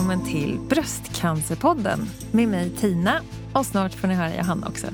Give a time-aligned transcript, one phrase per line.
[0.00, 3.20] välkommen till Bröstcancerpodden med mig Tina
[3.52, 4.86] och snart får ni höra Johanna också.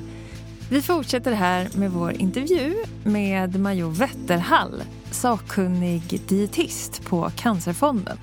[0.69, 8.17] Vi fortsätter här med vår intervju med Majo Wetterhall, sakkunnig dietist på Cancerfonden.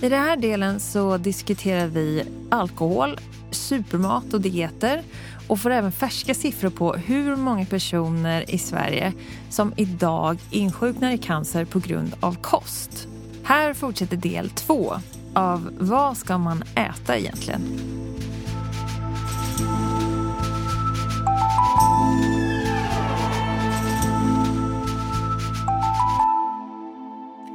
[0.00, 3.20] I den här delen så diskuterar vi alkohol,
[3.50, 5.02] supermat och dieter
[5.48, 9.12] och får även färska siffror på hur många personer i Sverige
[9.50, 13.08] som idag insjuknar i cancer på grund av kost.
[13.42, 14.94] Här fortsätter del två
[15.36, 17.60] av vad ska man äta egentligen?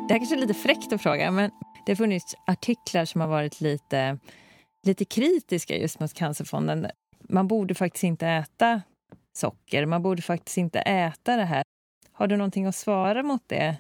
[0.08, 1.52] Det här kanske är lite fräckt att fråga, men
[1.86, 4.18] det har funnits artiklar som har varit lite,
[4.84, 6.88] lite kritiska just mot Cancerfonden.
[7.30, 8.82] Man borde faktiskt inte äta
[9.34, 11.64] socker, man borde faktiskt inte äta det här.
[12.12, 13.78] Har du någonting att svara mot det?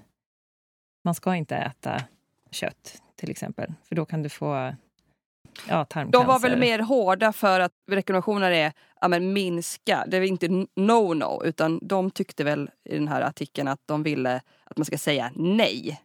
[1.03, 2.01] Man ska inte äta
[2.51, 4.75] kött, till exempel, för då kan du få
[5.67, 6.11] ja, tarmcancer.
[6.11, 10.47] De var väl mer hårda för att rekommendationer är ja, men minska, det är inte
[10.75, 14.97] no-no, utan de tyckte väl i den här artikeln att de ville att man ska
[14.97, 16.01] säga nej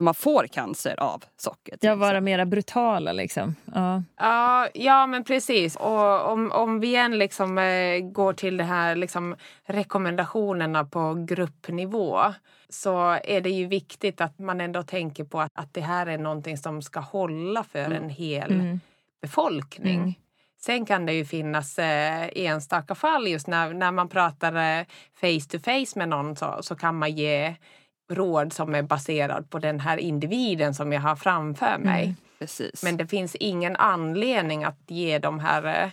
[0.00, 1.78] man får cancer av socker.
[1.80, 3.56] Ja, vara mera brutala liksom.
[3.74, 5.76] Ja, ja, ja men precis.
[5.76, 12.20] Och om, om vi än liksom, eh, går till de här liksom, rekommendationerna på gruppnivå
[12.68, 16.18] så är det ju viktigt att man ändå tänker på att, att det här är
[16.18, 18.02] någonting som ska hålla för mm.
[18.02, 18.80] en hel mm.
[19.22, 19.98] befolkning.
[19.98, 20.14] Mm.
[20.60, 24.84] Sen kan det ju finnas eh, enstaka fall just när, när man pratar eh,
[25.20, 27.54] face to face med någon så, så kan man ge
[28.10, 32.04] råd som är baserad på den här individen som jag har framför mig.
[32.04, 32.16] Mm.
[32.38, 32.82] Precis.
[32.82, 35.90] Men det finns ingen anledning att ge de här eh,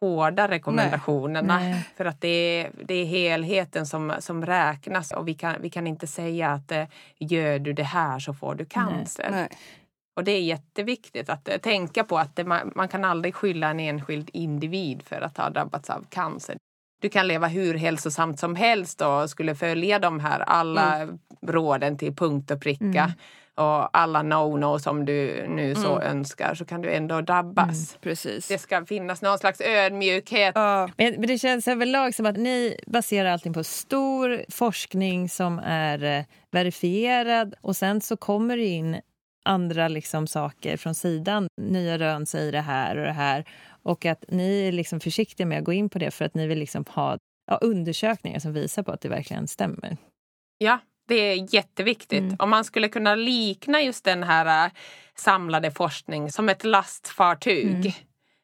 [0.00, 1.58] hårda rekommendationerna.
[1.58, 1.70] Nej.
[1.70, 1.88] Nej.
[1.96, 5.86] För att det är, det är helheten som, som räknas och vi kan, vi kan
[5.86, 6.84] inte säga att eh,
[7.18, 9.28] gör du det här så får du cancer.
[9.30, 9.48] Nej.
[10.16, 13.70] Och det är jätteviktigt att eh, tänka på att det, man, man kan aldrig skylla
[13.70, 16.56] en enskild individ för att ha drabbats av cancer
[17.02, 21.18] du kan leva hur hälsosamt som helst och skulle följa de här alla mm.
[21.46, 23.12] råden till punkt och pricka mm.
[23.54, 26.16] och alla no-no som du nu så mm.
[26.16, 27.68] önskar så kan du ändå drabbas.
[27.68, 28.48] Mm, precis.
[28.48, 30.52] Det ska finnas någon slags ödmjukhet.
[30.54, 30.88] Ja.
[30.96, 36.18] Men, men det känns överlag som att ni baserar allting på stor forskning som är
[36.18, 39.00] eh, verifierad och sen så kommer det in
[39.44, 41.48] andra liksom saker från sidan.
[41.60, 43.44] Nya rön säger det här och det här.
[43.82, 46.46] Och att ni är liksom försiktiga med att gå in på det för att ni
[46.46, 49.96] vill liksom ha ja, undersökningar som visar på att det verkligen stämmer.
[50.58, 50.78] Ja,
[51.08, 52.20] det är jätteviktigt.
[52.20, 52.36] Mm.
[52.38, 54.72] Om man skulle kunna likna just den här äh,
[55.14, 57.66] samlade forskning som ett lastfartyg.
[57.66, 57.92] Mm.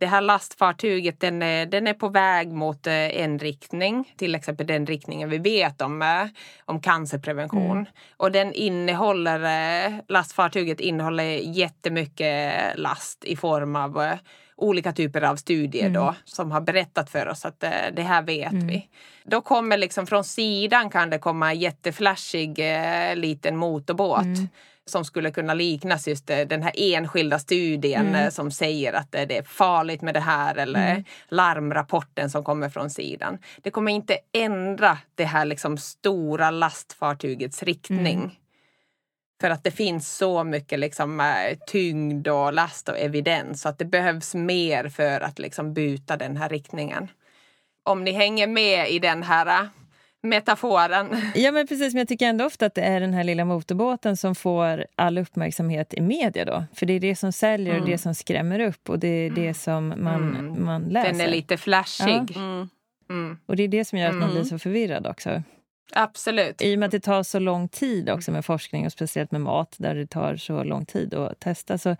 [0.00, 4.66] Det här lastfartyget den är, den är på väg mot äh, en riktning, till exempel
[4.66, 6.26] den riktningen vi vet om, äh,
[6.64, 7.70] om cancerprevention.
[7.70, 7.86] Mm.
[8.16, 14.18] Och den innehåller, lastfartyget innehåller jättemycket last i form av
[14.58, 15.92] olika typer av studier mm.
[15.92, 18.66] då som har berättat för oss att eh, det här vet mm.
[18.66, 18.88] vi.
[19.24, 24.48] Då kommer liksom från sidan kan det komma en jätteflashig eh, liten motorbåt mm.
[24.86, 28.24] som skulle kunna liknas just eh, den här enskilda studien mm.
[28.24, 31.04] eh, som säger att det är farligt med det här eller mm.
[31.28, 33.38] larmrapporten som kommer från sidan.
[33.62, 38.38] Det kommer inte ändra det här liksom stora lastfartygets riktning.
[39.38, 39.50] Mm.
[39.50, 43.78] För att det finns så mycket liksom, eh, tyngd och last och evidens så att
[43.78, 47.08] det behövs mer för att liksom, byta den här riktningen.
[47.82, 49.68] Om ni hänger med i den här eh,
[50.22, 51.16] metaforen.
[51.34, 54.16] Ja men precis, men jag tycker ändå ofta att det är den här lilla motorbåten
[54.16, 56.64] som får all uppmärksamhet i media då.
[56.74, 57.82] För det är det som säljer mm.
[57.82, 60.64] och det som skrämmer upp och det är det som man, mm.
[60.64, 61.12] man läser.
[61.12, 62.32] Den är lite flashig.
[62.34, 62.40] Ja.
[62.40, 62.68] Mm.
[63.10, 63.38] mm.
[63.46, 64.48] Och det är det som gör att man blir mm.
[64.48, 65.42] så förvirrad också.
[65.92, 66.62] Absolut.
[66.62, 69.40] I och med att det tar så lång tid också med forskning och speciellt med
[69.40, 71.96] mat där det tar så lång tid att testa så,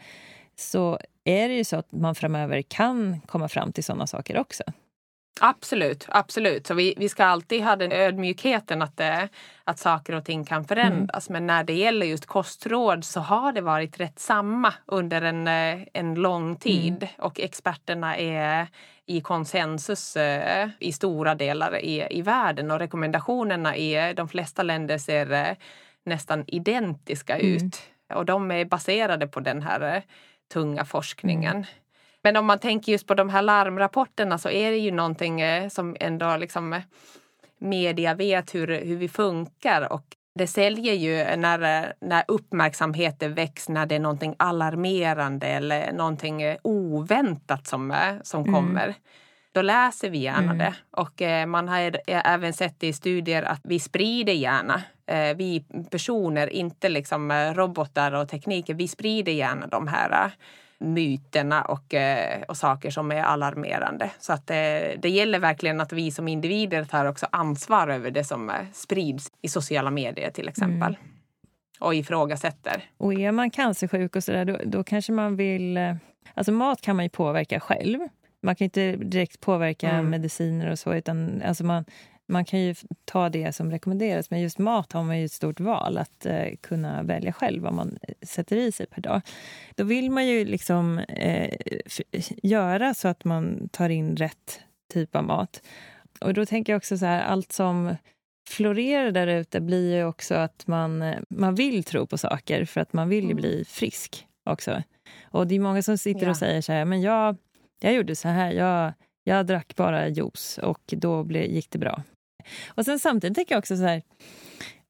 [0.57, 4.63] så är det ju så att man framöver kan komma fram till såna saker också.
[5.41, 6.67] Absolut, absolut.
[6.67, 9.29] Så vi, vi ska alltid ha den ödmjukheten att, det, eh,
[9.65, 11.29] att saker och ting kan förändras.
[11.29, 11.35] Mm.
[11.35, 15.87] Men när det gäller just kostråd så har det varit rätt samma under en, eh,
[15.93, 17.03] en lång tid.
[17.03, 17.09] Mm.
[17.19, 18.67] Och experterna är
[19.07, 22.71] i konsensus eh, i stora delar i, i världen.
[22.71, 25.57] Och rekommendationerna i de flesta länder ser
[26.05, 27.57] nästan identiska mm.
[27.57, 27.83] ut.
[28.15, 30.03] Och de är baserade på den här
[30.53, 31.67] tunga forskningen.
[32.29, 35.69] Men om man tänker just på de här larmrapporterna så är det ju någonting eh,
[35.69, 36.81] som ändå liksom eh,
[37.59, 40.05] media vet hur, hur vi funkar och
[40.35, 46.57] det säljer ju när, när uppmärksamheten väcks, när det är någonting alarmerande eller någonting eh,
[46.63, 48.55] oväntat som, som mm.
[48.55, 48.95] kommer.
[49.53, 50.59] då läser vi gärna Mm.
[50.59, 50.75] det.
[50.91, 56.47] Och eh, man har även sett i studier att vi sprider gärna, eh, vi personer,
[56.47, 60.31] inte liksom eh, robotar och tekniker, vi sprider gärna de här eh,
[60.81, 64.11] myterna och, eh, och saker som är alarmerande.
[64.19, 64.57] Så att eh,
[64.99, 69.33] det gäller verkligen att vi som individer tar också ansvar över det som eh, sprids
[69.43, 70.97] i sociala medier till exempel.
[71.81, 72.85] Och ifrågasätter.
[72.97, 75.79] Och är man cancersjuk och sådär, då, då kanske man vill...
[76.35, 77.99] Alltså mat kan man ju påverka själv.
[78.43, 80.11] Man kan inte direkt påverka Mm.
[80.11, 81.85] mediciner och så, utan alltså man,
[82.29, 84.31] man kan ju ta det som rekommenderas.
[84.31, 87.73] Men just mat har man ju ett stort val att eh, kunna välja själv vad
[87.75, 89.21] man sätter i sig per dag.
[89.75, 91.59] Då vill man ju liksom eh,
[92.43, 94.61] göra så att man tar in rätt
[94.93, 95.63] typ av mat.
[96.21, 97.97] Och då tänker jag också så här, allt som
[98.51, 102.81] florerar där ute blir ju också att man, eh, man vill tro på saker för
[102.81, 103.37] att man vill ju Mm.
[103.37, 104.83] bli frisk också.
[105.23, 106.31] Och det är många som sitter Ja.
[106.31, 107.37] och säger så här, men jag,
[107.81, 108.93] jag gjorde så här, jag,
[109.25, 112.03] jag drack bara juice och då ble, gick det bra.
[112.69, 114.03] Och sen samtidigt tänker jag också så här,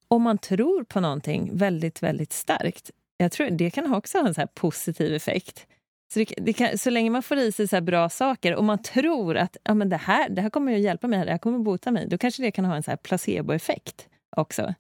[0.09, 4.35] om man tror på någonting väldigt, väldigt starkt, jag tror det kan också ha en
[4.35, 5.67] så positiv effekt.
[6.13, 8.83] Så, det, det kan, så länge man får i sig så bra saker och man
[8.83, 11.59] tror att ja, men det, här, det här kommer att hjälpa mig, det här kommer
[11.59, 14.75] att bota mig, då kanske det kan ha en så här placeboeffekt också.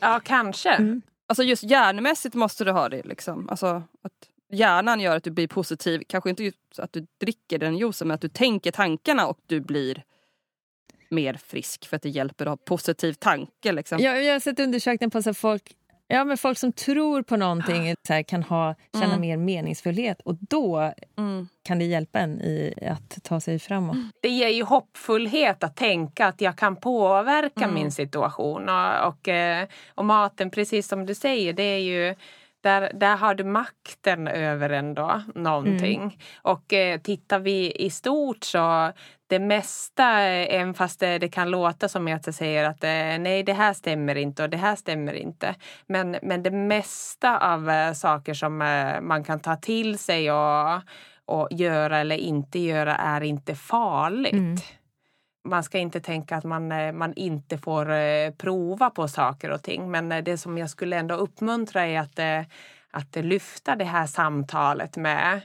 [0.00, 0.70] Ja, kanske.
[0.70, 1.02] Mm.
[1.26, 3.02] Alltså just hjärnmässigt måste du ha det.
[3.02, 3.48] Liksom.
[3.48, 4.12] Alltså, att
[4.52, 6.02] hjärnan gör att du blir positiv.
[6.06, 9.60] Kanske inte just att du dricker den juicen men att du tänker tankarna och du
[9.60, 10.04] blir
[11.08, 13.72] mer frisk för att det hjälper att ha positiv tanke.
[13.72, 13.98] Liksom.
[13.98, 15.62] Jag, jag har sett undersökningar på så folk,
[16.08, 19.20] ja, men folk som tror på någonting så här, kan ha, känna Mm.
[19.20, 21.48] mer meningsfullhet och då Mm.
[21.62, 23.96] kan det hjälpa en i att ta sig framåt.
[24.22, 27.74] det ger ju hoppfullhet att tänka att jag kan påverka Mm.
[27.74, 28.68] min situation.
[28.68, 32.14] Och, och, eh, och maten, precis som du säger, det är ju
[32.60, 36.18] där, där har du makten över ändå någonting.
[36.42, 38.92] Och eh, tittar vi i stort så
[39.28, 43.42] det mesta, även fast det, det kan låta som att jag säger att eh, nej
[43.42, 45.54] det här stämmer inte och det här stämmer inte.
[45.86, 50.80] Men, men det mesta av eh, saker som eh, man kan ta till sig och,
[51.24, 54.32] och göra eller inte göra är inte farligt.
[54.32, 54.56] Mm.
[55.48, 59.90] Man ska inte tänka att man, man inte får prova på saker och ting.
[59.90, 62.46] Men det som jag skulle ändå uppmuntra är att,
[62.90, 65.40] att lyfta det här samtalet med,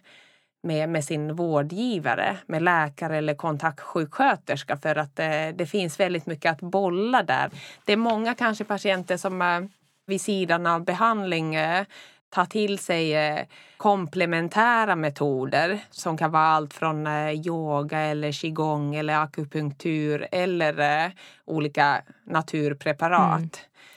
[0.64, 6.52] med, med sin vårdgivare, med läkare eller kontaktsjuksköterska för att eh, det finns väldigt mycket
[6.52, 7.52] att bolla där.
[7.86, 9.62] Det är många kanske patienter som eh,
[10.06, 11.86] vid sidan av behandling eh,
[12.30, 13.48] tar till sig
[13.78, 17.08] komplementära metoder som kan vara allt från
[17.48, 21.12] yoga eller qigong eller akupunktur eller
[21.46, 23.40] olika naturpreparat.
[23.40, 23.50] Mm.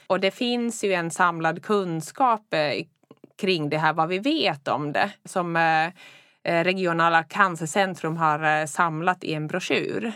[0.06, 2.55] Och det finns ju en samlad kunskap
[3.37, 5.56] kring det här, vad vi vet om det, som
[6.44, 10.12] regionala cancercentrum har eh, samlat i en broschyr.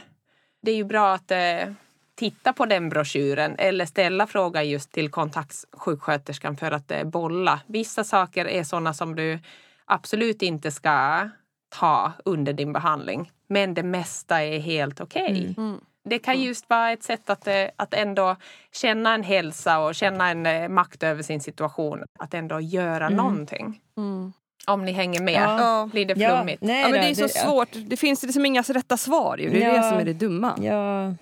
[0.63, 1.73] Det är ju bra att eh,
[2.15, 7.61] titta på den broschyren eller ställa frågan just till kontaktsjuksköterskan för att eh, bolla.
[7.67, 9.39] Vissa saker är sådana som du
[9.85, 11.29] absolut inte ska
[11.69, 13.33] ta under din behandling.
[13.49, 15.55] Men det mesta är helt okej.
[15.57, 15.69] Mm.
[15.71, 15.81] Mm.
[16.05, 18.37] Det kan just vara ett sätt att, eh, att ändå
[18.73, 22.03] känna en hälsa och känna en eh, makt över sin situation.
[22.19, 23.17] Att ändå göra Mm.
[23.17, 23.81] någonting.
[23.97, 24.33] Mm.
[24.69, 25.35] Om ni hänger med.
[25.35, 25.61] Ja.
[25.61, 25.89] Ja.
[25.93, 26.63] Blir det Ja, flummigt?
[26.63, 27.45] nej Ja, men det är så ja.
[27.45, 27.69] svårt.
[27.73, 29.39] Det finns liksom inga rätta svar.
[29.39, 29.51] Ju.
[29.51, 29.83] Det är Ja.
[29.83, 30.55] det som är det dumma.
[30.61, 31.15] Ja,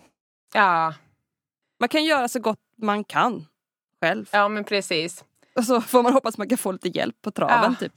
[0.55, 0.95] Ja,
[1.81, 3.47] Man kan göra så gott man kan
[4.03, 4.29] själv.
[4.33, 5.25] ja men precis.
[5.57, 7.76] Och så får man hoppas man kan få lite hjälp på traven.
[7.81, 7.87] Ja.
[7.87, 7.93] Typ.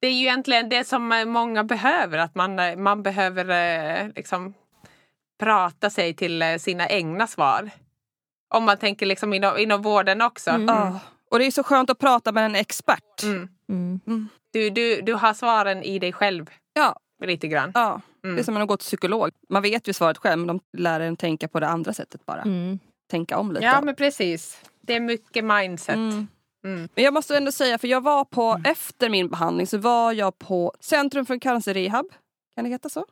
[0.00, 2.18] Det är ju egentligen det som eh, många behöver.
[2.18, 3.48] Att man, eh, man behöver
[4.04, 4.54] eh, liksom
[5.40, 7.70] prata sig till sina egna svar.
[8.54, 10.50] Om man tänker liksom inom, inom vården också.
[10.50, 10.66] Mm.
[10.76, 10.98] Ja.
[11.30, 13.22] Och det är så skönt att prata med en expert.
[13.22, 14.28] Mm.
[14.54, 14.74] Mm.
[14.74, 17.70] Du, du, du har svaren i dig själv Ja, lite grann.
[17.74, 18.00] ja.
[18.24, 18.36] Mm.
[18.36, 19.30] Det är som att gå till psykolog.
[19.48, 22.42] Man vet ju svaret själv men de lär en tänka på det andra sättet bara.
[22.42, 22.78] Mm.
[23.10, 23.64] Tänka om lite.
[23.64, 24.60] Ja men precis.
[24.80, 25.94] Det är mycket mindset.
[25.94, 26.26] Mm.
[26.64, 26.88] Mm.
[26.94, 30.38] Men jag måste ändå säga, för jag var på, efter min behandling så var jag
[30.38, 32.06] på Centrum för cancerrehab.
[32.56, 33.04] Kan det heta så?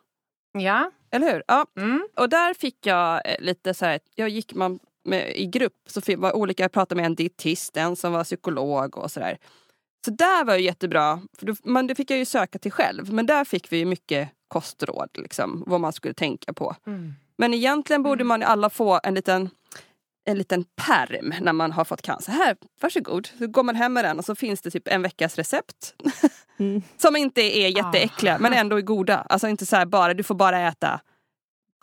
[0.58, 0.90] Ja.
[1.10, 1.42] Eller hur?
[1.46, 1.66] Ja.
[1.76, 2.08] Mm.
[2.16, 6.00] Och där fick jag eh, lite så här, jag gick man med, i grupp så
[6.00, 9.38] fick, var olika, jag pratade med en dietist, en som var psykolog och sådär.
[10.04, 13.12] Så där var ju jättebra, för då, man, det fick jag ju söka till själv.
[13.12, 16.76] Men där fick vi ju mycket kostråd, liksom, vad man skulle tänka på.
[16.86, 17.12] Mm.
[17.38, 19.50] Men egentligen borde man alla få en liten
[20.24, 22.32] en liten perm när man har fått cancer.
[22.32, 23.28] Här, varsågod.
[23.38, 25.94] Så går man hem med den och så finns det typ en veckas recept.
[26.58, 26.82] Mm.
[26.96, 29.18] Som inte är jätteäckliga men ändå är goda.
[29.28, 31.00] Alltså inte så bara, du får bara äta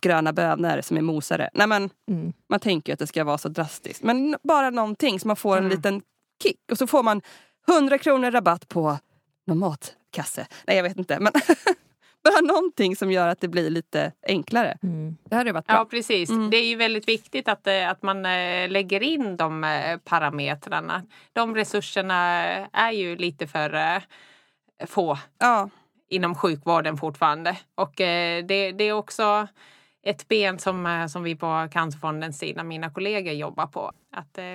[0.01, 1.49] gröna bönor som är mosade.
[1.53, 2.33] Nej men Mm.
[2.49, 4.03] man tänker att det ska vara så drastiskt.
[4.03, 5.77] Men bara någonting så man får en Mm.
[5.77, 6.01] liten
[6.43, 6.57] kick.
[6.71, 7.21] Och så får man
[7.69, 8.97] 100 kronor rabatt på
[9.47, 10.47] någon matkasse.
[10.67, 11.19] Nej jag vet inte.
[11.19, 11.33] Men
[12.23, 14.77] Bara någonting som gör att det blir lite enklare.
[14.83, 15.17] Mm.
[15.29, 15.75] Det hade varit bra.
[15.75, 16.29] Ja, precis.
[16.29, 16.49] Mm.
[16.49, 21.03] Det är ju väldigt viktigt att, eh, att man eh, lägger in de eh, parametrarna.
[21.33, 22.15] De resurserna
[22.73, 24.01] är ju lite för
[24.87, 25.69] få Ja.
[26.09, 27.57] inom sjukvården fortfarande.
[27.75, 28.41] Och det,
[28.77, 29.47] det är också
[30.05, 33.91] ett ben som, eh, som vi på Cancerfondens sida, mina kollegor, jobbar på.
[34.15, 34.45] Att eh,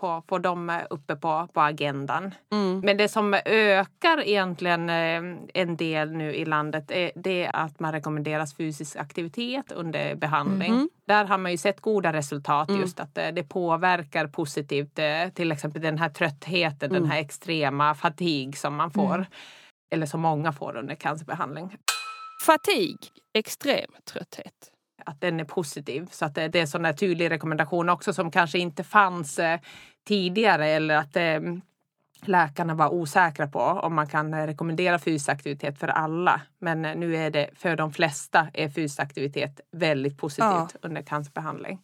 [0.00, 2.34] få, få dem eh, uppe på, på agendan.
[2.52, 2.80] Mm.
[2.80, 7.80] Men det som ökar egentligen eh, en del nu i landet är, det är att
[7.80, 10.72] man rekommenderas fysisk aktivitet under behandling.
[10.74, 10.88] Mhm.
[11.06, 12.80] Där har man ju sett goda resultat Mm.
[12.80, 17.02] just att eh, det påverkar positivt eh, till exempel den här tröttheten, Mm.
[17.02, 19.14] den här extrema fatig som man får.
[19.14, 19.26] Mm.
[19.94, 21.76] Eller som många får under cancerbehandling.
[22.46, 22.96] Fatig,
[23.34, 24.70] extrem trötthet.
[25.06, 26.08] Att den är positiv.
[26.10, 29.60] Så att det, det är här tydlig rekommendation också som kanske inte fanns eh,
[30.08, 31.40] tidigare eller att eh,
[32.24, 36.40] läkarna var osäkra på om man kan eh, rekommendera fysisk aktivitet för alla.
[36.58, 40.68] Men nu är det för de flesta är fysisk aktivitet väldigt positivt Ja.
[40.82, 41.78] under cancerbehandling.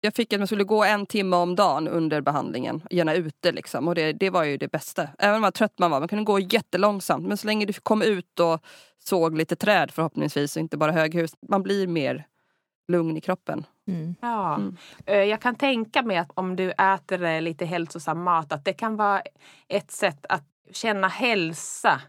[0.00, 3.52] Jag fick att man skulle gå en timme om dagen under behandlingen, gärna ute.
[3.52, 3.88] Liksom.
[3.88, 5.08] Och det, det var ju det bästa.
[5.18, 7.26] Även om man trött man var, man kunde gå jättelångsamt.
[7.28, 8.64] Men så länge du kom ut och
[8.98, 11.34] såg lite träd förhoppningsvis och inte bara höghus.
[11.48, 12.26] Man blir mer
[12.88, 13.66] lugn i kroppen.
[13.88, 14.14] Mm.
[14.20, 14.54] Ja.
[14.54, 14.76] Mm.
[15.06, 18.72] Eh, Jag kan tänka mig att om du äter eh, lite hälsosam mat att det
[18.72, 19.22] kan vara
[19.68, 22.00] ett sätt att känna hälsa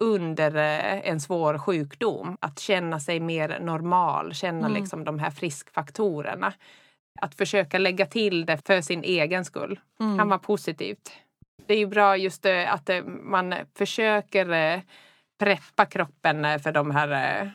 [0.00, 2.36] under eh, en svår sjukdom.
[2.40, 4.80] Att känna sig mer normal, känna Mm.
[4.80, 6.52] liksom de här friskfaktorerna.
[7.20, 10.18] Att försöka lägga till det för sin egen skull Mm.
[10.18, 11.12] kan vara positivt.
[11.66, 14.82] Det är ju bra just att man försöker
[15.38, 17.50] preppa kroppen för de här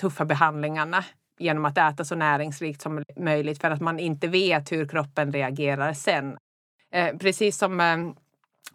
[0.00, 1.04] tuffa behandlingarna
[1.40, 5.92] genom att äta så näringsrikt som möjligt för att man inte vet hur kroppen reagerar
[5.92, 6.36] sen.
[6.92, 7.96] Eh, precis som, eh,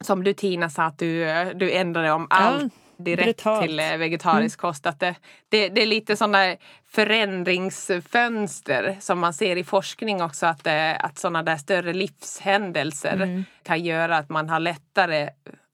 [0.01, 3.65] som du Tina sa att du, eh, du ändrade om allt direkt brutalt.
[3.65, 4.86] till eh, vegetarisk kost.
[4.86, 5.15] Att det,
[5.50, 6.55] det, det är lite sådana
[6.88, 10.67] förändringsfönster som man ser i forskning också att,
[11.00, 13.43] att sådana där större livshändelser Mm.
[13.63, 15.29] kan göra att man har lättare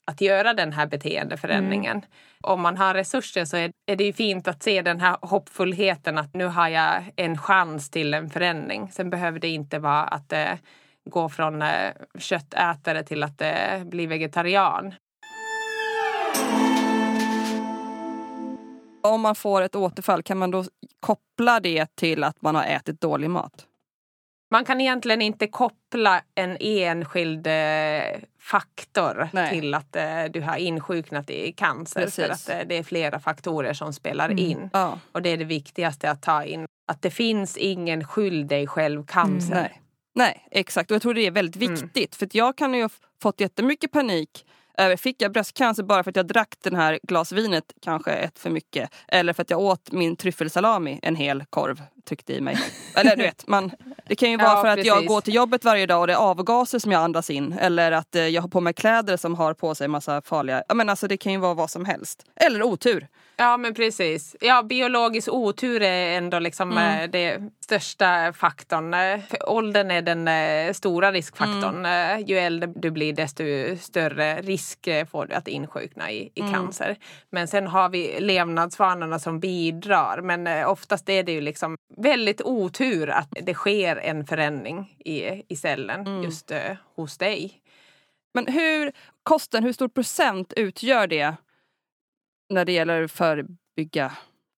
[0.06, 2.06] att göra den här beteendeförändringen.
[2.42, 6.18] Om man har resurser så är, är det ju fint att se den här hoppfullheten
[6.18, 8.92] att nu har jag en chans till en förändring.
[8.92, 10.54] Sen behöver det inte vara att eh,
[11.10, 14.94] gå från eh, köttätare till att eh, bli vegetarian.
[19.04, 20.66] Om man får ett återfall, kan man då
[21.00, 23.68] koppla det till att man har ätit dålig mat?
[24.52, 29.50] Man kan egentligen inte koppla en enskild eh, faktor Nej.
[29.50, 32.08] till att eh, du har insjuknat i cancer.
[32.08, 34.38] För att eh, det är flera faktorer som spelar Mm.
[34.38, 34.70] in.
[34.74, 35.00] Ja.
[35.12, 36.66] Och det är det viktigaste att ta in.
[36.88, 39.56] Att det finns ingen skyll dig själv cancer.
[39.56, 39.82] Nej.
[40.16, 40.92] Nej, exakt.
[40.92, 41.76] Och jag tror det är väldigt Mm.
[41.76, 42.16] viktigt.
[42.16, 42.90] För jag kan ju ha
[43.22, 44.46] fått jättemycket panik
[44.98, 48.90] fick jag bröstcancer bara för att jag drack den här glasvinet kanske ett för mycket?
[49.08, 52.58] Eller för att jag åt min tryffelsalami en hel korv tryckte i mig.
[52.96, 53.72] Eller du vet, man,
[54.08, 55.08] det kan ju vara Ja, för att jag precis.
[55.10, 57.54] går till jobbet varje dag och det är avgaser som jag andas in.
[57.54, 60.64] Eller att eh, jag har på mig kläder som har på sig massa farliga...
[60.68, 62.24] Ja, men alltså, det kan ju vara vad som helst.
[62.36, 63.08] Eller otur.
[63.38, 64.36] Ja, men precis.
[64.42, 67.02] Ja, biologisk otur är ändå liksom Mm.
[67.04, 68.92] eh, det största faktorn.
[69.30, 71.86] För Åldern är den eh, stora riskfaktorn.
[71.86, 72.26] Mm.
[72.26, 73.44] Ju äldre du blir desto
[73.82, 76.54] större risk får du att insjukna i, i Mm.
[76.54, 76.96] cancer.
[77.30, 80.22] Men sen har vi levnadsvanorna som bidrar.
[80.22, 85.56] Men oftast är det ju liksom väldigt otur att det sker en förändring i, i
[85.56, 86.24] cellen Mm.
[86.24, 87.54] just eh, hos dig.
[88.34, 88.92] Men hur,
[89.24, 91.34] kosten, hur stor procent utgör det
[92.50, 94.12] när det gäller att förebygga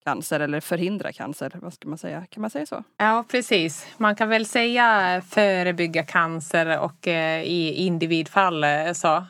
[0.06, 1.52] cancer eller förhindra cancer?
[1.56, 2.26] Vad ska man säga?
[2.30, 2.84] Kan man säga så?
[2.98, 3.88] Ja, precis.
[3.98, 9.26] Man kan väl säga förebygga cancer och eh, i individfall eh, så.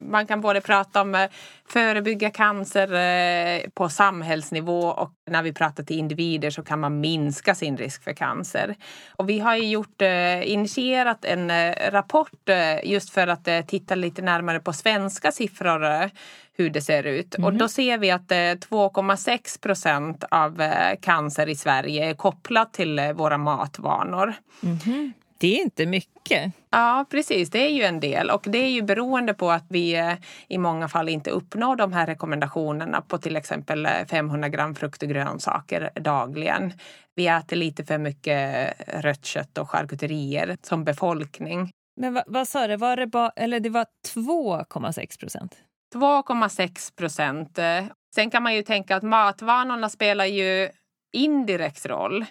[0.00, 1.30] Man kan både prata om eh,
[1.68, 7.54] förebygga cancer eh, på samhällsnivå och när vi pratar till individer så kan man minska
[7.54, 8.74] sin risk för cancer.
[9.16, 12.50] Och vi har gjort, eh, initierat en rapport
[12.84, 16.10] just för att titta lite närmare på svenska siffror
[16.56, 17.34] hur det ser ut.
[17.34, 20.62] Och då ser vi att eh, 2,6 procent av
[21.02, 24.34] cancer i Sverige är kopplat till våra matvanor.
[24.60, 25.12] Mhm.
[25.40, 26.52] Det är inte mycket.
[26.70, 27.50] Ja, precis.
[27.50, 30.12] Det är ju en del och det är ju beroende på att vi eh,
[30.48, 35.02] i många fall inte uppnår de här rekommendationerna på till exempel eh, 500 gram frukt
[35.02, 36.72] och grönsaker dagligen.
[37.14, 38.54] Vi äter lite för mycket
[38.88, 41.70] eh, rött kött och charkuterier som befolkning.
[42.00, 45.56] Men vad, vad sa du, var det, ba, eller det var 2,6 procent?
[45.94, 47.58] 2,6 procent.
[47.58, 50.68] Eh, Sen kan man ju tänka att matvanorna spelar ju
[51.12, 52.24] indirekt roll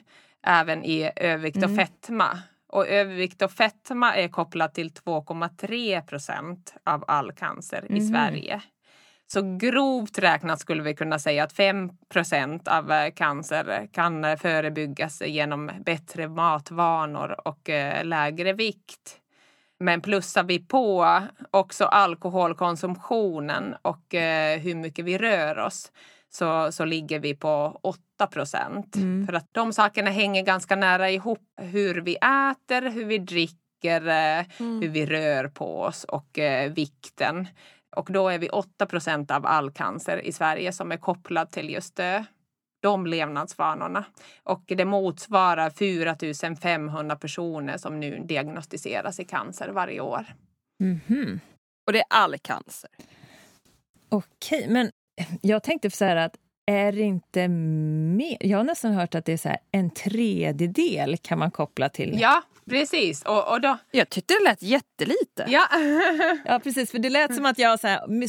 [0.47, 1.77] även i övervikt och Mm.
[1.77, 2.39] fetma.
[2.69, 8.07] Och övervikt och fetma är kopplat till 2,3 procent av all cancer i Mhm.
[8.07, 8.61] Sverige.
[9.29, 15.21] Så grovt räknat skulle vi kunna säga att 5% av eh, cancer kan eh, förebyggas
[15.25, 19.17] genom bättre matvanor och eh, lägre vikt.
[19.79, 21.21] Men plussar vi på
[21.51, 24.05] också alkoholkonsumtionen och
[24.61, 25.91] hur mycket vi rör oss
[26.37, 28.95] så, så ligger vi på 8 procent.
[28.95, 29.25] Mm.
[29.25, 31.39] För att de sakerna hänger ganska nära ihop.
[31.61, 34.81] Hur vi äter, hur vi dricker, mm.
[34.81, 37.47] hur vi rör på oss och eh, vikten.
[37.95, 41.69] Och då är vi 8 procent av all cancer i Sverige som är kopplad till
[41.69, 42.21] just eh,
[42.79, 44.05] de levnadsvanorna.
[44.43, 46.15] Och det motsvarar 4
[46.61, 50.25] 500 personer som nu diagnostiseras i cancer varje år.
[50.83, 51.39] Mm -hmm.
[51.87, 52.89] Och det är all cancer?
[54.09, 54.89] Okej, men
[55.41, 58.37] jag tänkte så här att är det inte mer?
[58.39, 62.17] Jag har nästan hört att det är så här, en tredjedel kan man koppla till.
[62.19, 63.23] Ja, precis.
[63.23, 63.77] Och, och då...
[63.91, 65.45] Jag tyckte det lät jättelite.
[65.47, 65.67] Ja,
[66.45, 66.91] ja precis.
[66.91, 67.79] För det lät som att jag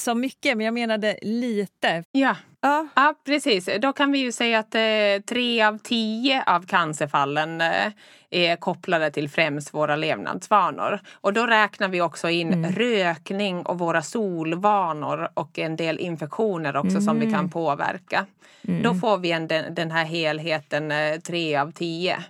[0.00, 2.04] sa mycket, men jag menade lite.
[2.12, 2.36] Ja.
[2.60, 2.88] Ja.
[2.94, 3.68] ja, precis.
[3.80, 4.80] Då kan vi ju säga att eh,
[5.26, 7.92] tre av tio av cancerfallen eh,
[8.30, 11.00] är kopplade till främst våra levnadsvanor.
[11.12, 12.72] Och då räknar vi också in mm.
[12.72, 17.02] rökning och våra solvanor och en del infektioner också mm.
[17.02, 17.50] som vi kan mm.
[17.50, 18.26] påverka.
[18.68, 18.82] Mm.
[18.82, 22.24] Då får vi en, den, den här helheten eh, tre av tio.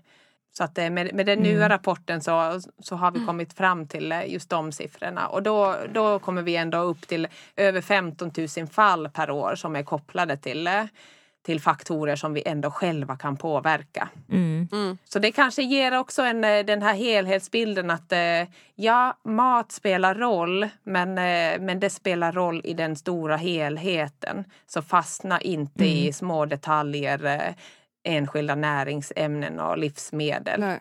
[0.58, 1.68] Så att eh, med, med den nya mm.
[1.68, 3.26] rapporten så, så har vi mm.
[3.26, 7.28] kommit fram till eh, just de siffrorna och då, då kommer vi ändå upp till
[7.56, 10.84] över 15 000 fall per år som är kopplade till eh,
[11.42, 14.08] till faktorer som vi ändå själva kan påverka.
[14.30, 14.68] Mm.
[14.72, 14.98] Mm.
[15.04, 18.12] Så det kanske ger också en, den här helhetsbilden att
[18.74, 21.14] ja, mat spelar roll men,
[21.64, 24.44] men det spelar roll i den stora helheten.
[24.66, 25.96] Så fastna inte mm.
[25.96, 27.54] i små detaljer
[28.02, 30.60] enskilda näringsämnen och livsmedel.
[30.60, 30.80] Nej.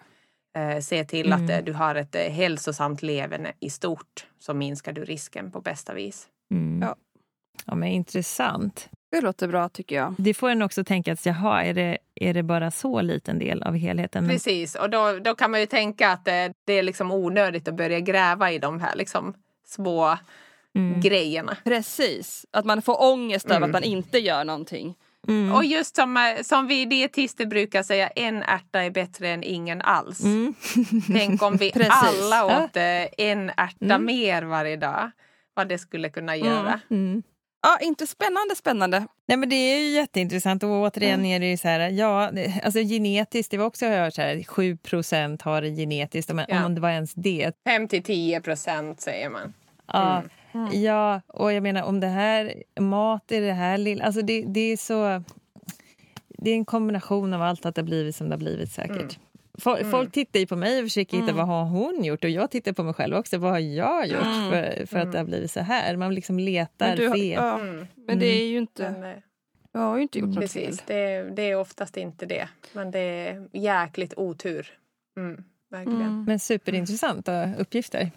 [0.58, 1.44] Eh, se till mm.
[1.44, 5.62] att eh, du har ett eh, hälsosamt leverne i stort så minskar du risken på
[5.62, 6.28] bästa vis.
[6.52, 6.82] Mm.
[6.82, 6.96] Ja.
[7.66, 8.90] ja, men intressant.
[9.12, 10.16] Det låter bra tycker jag.
[10.18, 13.64] Det får en också tänka att jaha, är det, är det bara så liten del
[13.64, 14.28] av helheten?
[14.28, 17.76] Precis, och då, då kan man ju tänka att det, det är liksom onödigt att
[17.76, 19.34] börja gräva i de här liksom
[19.66, 20.18] små
[20.76, 21.02] mm.
[21.02, 21.58] grejerna.
[21.64, 23.72] Precis, att man får ångest över att mm.
[23.72, 24.96] man inte gör någonting.
[25.28, 25.56] Mm.
[25.56, 29.82] Och just som, eh, som vi dietister brukar säga, en ärta är bättre än ingen
[29.82, 30.24] alls.
[30.24, 30.54] Mm.
[31.08, 32.78] Tänk om vi alla åt
[33.18, 34.06] en ärta mm.
[34.06, 35.12] mer varje dag.
[35.54, 36.48] Vad det skulle kunna mm.
[36.48, 36.80] göra.
[36.90, 37.24] Mm.
[37.62, 39.08] Ja, inte spännande, spännande.
[39.28, 42.32] Nej, men det är ju jätteintressant och återigen är det ju så här, ja,
[42.64, 46.66] alltså genetiskt, det var också jag hört så här, 7% har det genetiskt, om, ja.
[46.66, 47.52] om det var ens det.
[47.68, 49.54] 5 till 10 procent säger man.
[49.94, 50.30] Ja, Mm.
[50.72, 54.72] Ja, och jag menar om det här, mat är det här lilla, alltså det, det
[54.72, 55.24] är så...
[56.28, 58.96] Det är en kombination av allt att det har blivit som det har blivit säkert.
[58.96, 59.10] Mm.
[59.60, 59.92] Folk, mm.
[59.92, 61.36] folk tittar ju på mig och försöker hitta mm.
[61.36, 63.38] vad har hon gjort och jag tittar på mig själv också.
[63.38, 64.52] Vad har jag gjort mm.
[64.52, 65.96] för, för att det har blivit så här?
[65.96, 67.44] Man liksom letar men du, fel.
[67.44, 67.60] Ja,
[68.08, 69.14] men det är ju inte...
[69.72, 70.88] Jag har ju inte gjort något Precis, fel.
[70.88, 72.50] Det, det, är oftast inte det.
[72.74, 74.68] Men det är jäkligt otur.
[75.72, 76.24] verkligen.
[76.24, 78.12] Men superintressanta uppgifter.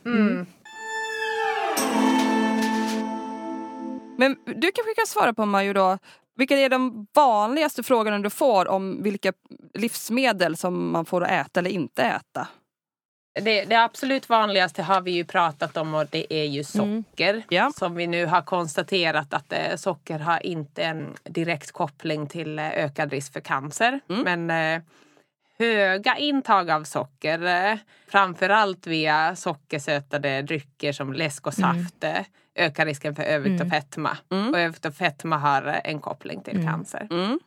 [4.21, 5.99] Men du kanske kan svara på Majo då,
[6.37, 9.33] vilka är de vanligaste frågorna du får om vilka
[9.75, 12.49] livsmedel som man får äta eller inte äta?
[13.35, 17.03] Det, det, absolut vanligaste har vi ju pratat om och det är ju mm.
[17.05, 17.35] socker.
[17.35, 17.43] Mm.
[17.49, 17.73] Ja.
[17.77, 22.69] Som vi nu har konstaterat att eh, socker har inte en direkt koppling till eh,
[22.69, 24.01] ökad risk för cancer.
[24.09, 24.23] Mm.
[24.23, 24.83] Men eh,
[25.59, 27.79] höga intag av socker, eh,
[28.09, 31.85] framförallt via sockersötade drycker som läsk och mm.
[31.85, 32.25] saft, mm.
[32.55, 33.81] Ökar risken för övervikt och mm.
[33.81, 34.19] fetma.
[34.31, 34.51] Mm.
[34.51, 36.67] Och övervikt och fetma har eh, en koppling till mm.
[36.67, 37.09] cancer.
[37.11, 37.41] Mm.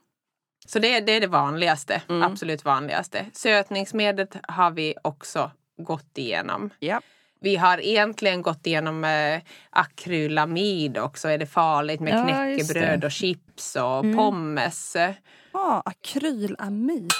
[0.65, 3.25] Så det, det, är det vanligaste, absolut vanligaste.
[3.33, 6.69] Sötningsmedlet har vi också gått igenom.
[6.79, 7.01] Ja.
[7.41, 11.29] Vi har egentligen gått igenom eh, akrylamid också.
[11.29, 14.17] Är det farligt med ja, knäckebröd och chips och mm.
[14.17, 14.95] pommes?
[14.95, 15.13] Ja,
[15.51, 17.13] ah, akrylamid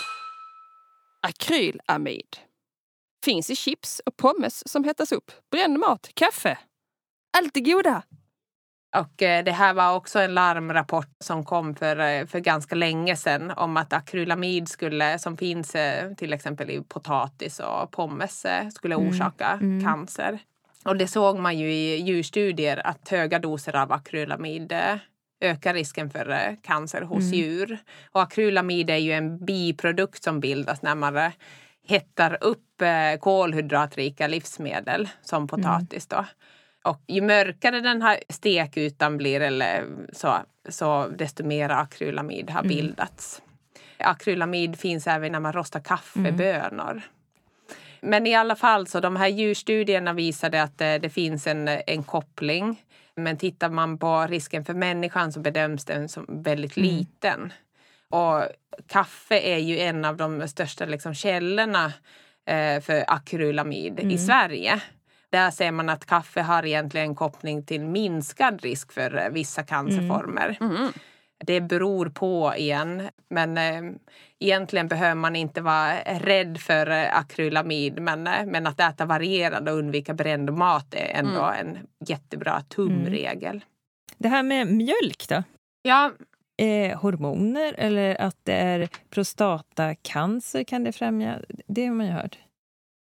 [1.24, 2.38] akrylamid.
[3.26, 6.58] Finns i chips och pommes som hettas upp, bränd mat, kaffe.
[7.38, 8.04] Allt det goda!
[8.96, 13.16] Och eh, det här var också en larmrapport som kom för, eh, för ganska länge
[13.16, 18.96] sedan om att akrylamid skulle, som finns eh, till exempel i potatis och pommes skulle
[18.96, 19.08] mm.
[19.08, 19.72] orsaka mm.
[19.72, 19.86] Mm.
[19.86, 20.40] cancer.
[20.86, 24.74] Och det såg man ju i djurstudier att höga doser av akrylamid
[25.42, 27.34] ökar risken för cancer hos mm.
[27.34, 27.78] djur.
[28.12, 31.32] Och akrylamid är ju en biprodukt som bildas när man
[31.88, 32.84] hettar upp
[33.20, 36.08] kolhydratrika livsmedel som potatis.
[36.08, 36.26] Då.
[36.84, 40.38] Och ju mörkare den här stekytan blir eller så,
[40.70, 42.70] så desto mer akrylamid har mm.
[42.70, 43.42] bildats.
[43.98, 46.92] Akrylamid finns även när man rostar kaffebönor.
[46.92, 47.02] Mm.
[48.02, 52.04] Men i alla fall så de här djurstudierna visade att det, det finns en, en
[52.04, 52.84] koppling
[53.16, 57.54] Men tittar man på risken för människan så bedöms den som väldigt liten.
[58.10, 58.44] Och
[58.88, 61.94] kaffe är ju en av de största liksom, källorna
[62.46, 64.82] eh, för akrylamid i Sverige.
[65.34, 69.64] Där ser man att kaffe har egentligen en koppling till minskad risk för eh, vissa
[69.64, 70.58] cancerformer.
[71.46, 73.96] Det beror på igen, men eh,
[74.40, 78.02] egentligen behöver man inte vara rädd för eh, akrylamid.
[78.02, 83.64] Men, eh, men att äta varierad och undvika bränd mat är ändå en jättebra tumregel.
[84.18, 85.44] Det här med mjölk då?
[85.82, 86.12] Ja,
[86.58, 91.40] Eh, hormoner eller att det är prostatacancer kan det främja?
[91.68, 92.38] Det har man ju hört.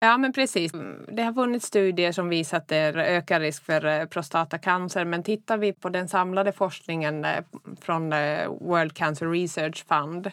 [0.00, 0.72] Ja, men precis.
[1.09, 5.04] Det har funnits studier som visar att det ökar risk för eh, prostatacancer.
[5.04, 7.44] Men tittar vi på den samlade forskningen eh,
[7.80, 10.30] från eh, World Cancer Research Fund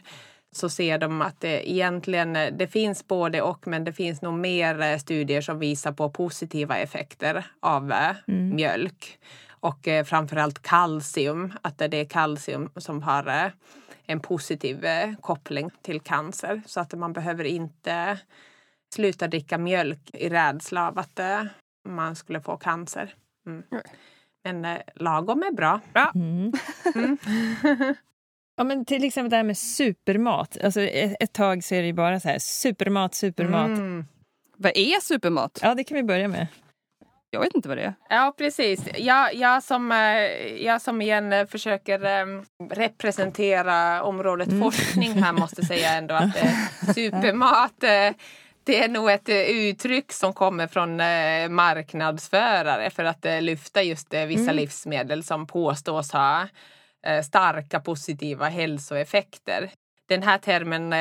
[0.52, 4.98] så ser de att det egentligen det finns både och men det finns nog mer
[4.98, 7.94] studier som visar på positiva effekter av
[8.28, 9.20] mjölk.
[9.50, 13.52] Och framförallt kalcium, att det är kalcium som har
[14.06, 14.86] en positiv
[15.22, 16.62] koppling till cancer.
[16.66, 18.18] Så att man behöver inte
[18.94, 21.44] sluta dricka mjölk i rädsla av att eh,
[21.90, 23.16] man skulle få cancer.
[23.48, 23.64] Mm.
[24.44, 25.80] Men eh, lagom är bra.
[25.94, 26.12] Bra.
[26.16, 26.52] Mm.
[28.58, 30.58] ja, men till exempel det här med supermat.
[30.64, 33.68] Alltså, ett, ett tag så är det ju bara så här supermat, supermat.
[33.68, 34.06] Mm.
[34.58, 35.60] Vad är supermat?
[35.62, 36.48] Ja, det kan vi börja med.
[37.34, 37.94] Jag vet inte vad det är.
[38.10, 38.84] Ja, precis.
[38.98, 39.98] Jag, jag, som, eh,
[40.64, 42.26] jag som igen eh, försöker eh,
[42.70, 46.36] representera området forskning här måste säga ändå att
[46.96, 47.84] supermat
[48.72, 53.84] det är nog ett eh, uttryck som kommer från eh, marknadsförare för att eh, lyfta
[53.84, 56.48] just vissa livsmedel som påstås ha
[57.24, 59.72] starka positiva hälsoeffekter.
[60.08, 60.92] Den här termen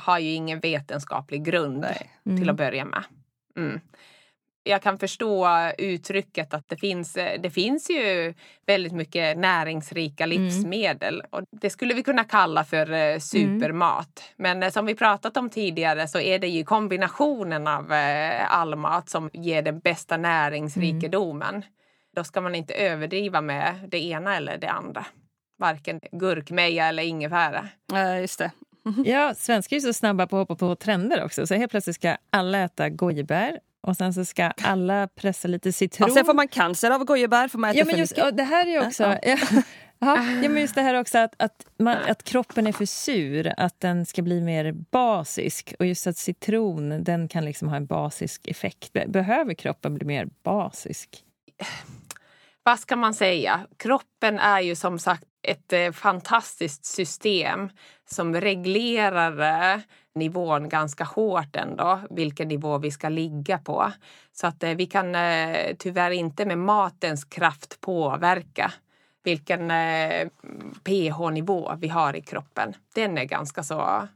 [0.00, 1.86] har ju ingen vetenskaplig grund
[2.24, 3.04] till att börja med.
[3.56, 3.80] Mm.
[4.66, 5.48] Jag kan förstå
[5.78, 8.34] uttrycket att det finns, det finns ju
[8.66, 14.22] väldigt mycket näringsrika livsmedel och det skulle vi kunna kalla för eh, supermat.
[14.36, 18.76] Men eh, som vi pratat om tidigare så är det ju kombinationen av eh, all
[18.76, 21.62] mat som ger den bästa näringsrikedomen.
[22.16, 25.06] Då ska man inte överdriva med det ena eller det andra.
[25.58, 27.68] Varken gurkmeja eller ingefära.
[27.92, 28.50] Ja, just det.
[29.04, 31.46] Ja, svenskar är så snabba på att hoppa på trender också.
[31.46, 36.08] Så helt plötsligt ska alla äta gojibär och sen så ska alla pressa lite citron.
[36.08, 38.66] Ja, sen får man cancer av gojibär för man äter ja, men just, det här
[38.66, 39.02] är ju också...
[39.22, 39.36] Ja.
[39.98, 43.52] Ja, ja, men just det här också att, att, man, att kroppen är för sur,
[43.56, 45.74] att den ska bli mer basisk.
[45.78, 48.92] Och just att citron, den kan liksom ha en basisk effekt.
[48.92, 51.24] Be- Behöver kroppen bli mer basisk?
[52.62, 53.66] vad ska man säga?
[53.76, 57.68] Kroppen är ju som sagt ett eh, fantastiskt system
[58.10, 59.80] som reglerar eh,
[60.14, 63.92] nivån ganska hårt ändå, vilken nivå vi ska ligga på.
[64.32, 65.16] Så att eh, vi kan
[65.78, 68.72] tyvärr inte med matens kraft påverka
[69.24, 69.72] vilken
[70.84, 72.74] pH-nivå vi har i kroppen.
[72.94, 74.08] Den är ganska så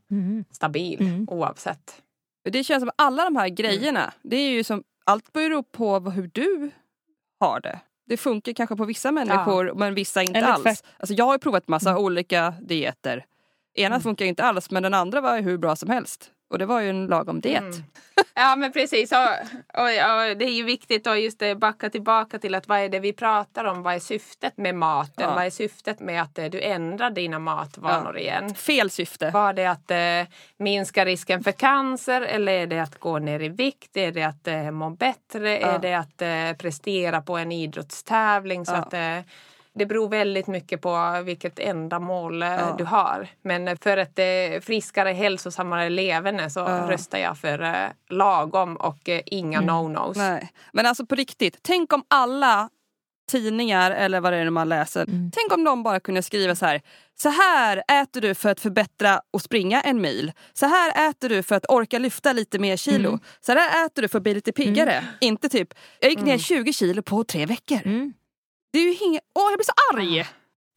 [0.51, 2.03] stabil oavsett.
[2.45, 6.31] Det känns som alla de här grejerna, det är ju som, allt beror på hur
[6.33, 6.71] du
[7.41, 7.81] har det.
[8.09, 10.83] Det funkar kanske på vissa människor men vissa inte Eller alls.
[10.99, 13.25] Alltså jag har provat massa olika dieter.
[13.75, 16.31] Ena funkar inte alls men den andra var hur bra som helst.
[16.49, 17.65] Och det var ju en lagom diet.
[18.35, 19.13] Ja men precis.
[19.13, 19.19] Och,
[19.75, 22.89] och, och det är ju viktigt att just det, backa tillbaka till att vad är
[22.89, 23.83] det vi pratar om?
[23.83, 25.13] Vad är syftet med maten?
[25.29, 25.35] Ja.
[25.35, 28.55] Vad är syftet med att eh, du ändrar dina matvanor igen?
[28.55, 29.31] Fel syfte.
[29.31, 33.49] Var det att eh, minska risken för cancer eller är det att gå ner i
[33.49, 33.97] vikt?
[33.97, 35.59] Är det att eh, må bättre?
[35.59, 38.67] Är det att eh, prestera på en idrottstävling?
[38.67, 38.79] Så Ja.
[38.79, 39.19] att, eh,
[39.79, 42.75] det beror väldigt mycket på vilket ändamål eh, Ja.
[42.79, 43.29] du har.
[43.43, 46.87] Men för ett eh, friskare, hälsosammare leverne så Ja.
[46.91, 47.75] röstar jag för eh,
[48.11, 50.17] lagom och inga no-nos.
[50.17, 50.51] Nej.
[50.73, 52.69] Men alltså på riktigt, tänk om alla
[53.31, 56.81] tidningar eller vad det är man läser, tänk om de bara kunde skriva så här.
[57.23, 60.33] Så här äter du för att förbättra och springa en mil.
[60.53, 63.19] Så här äter du för att orka lyfta lite mer kilo.
[63.41, 65.05] Så här äter du för att bli lite piggare.
[65.21, 67.81] Inte typ, jag gick ner 20 kilo på tre veckor.
[68.73, 68.73] Mm.
[68.73, 70.27] Det är ju inget, åh jag blir så arg!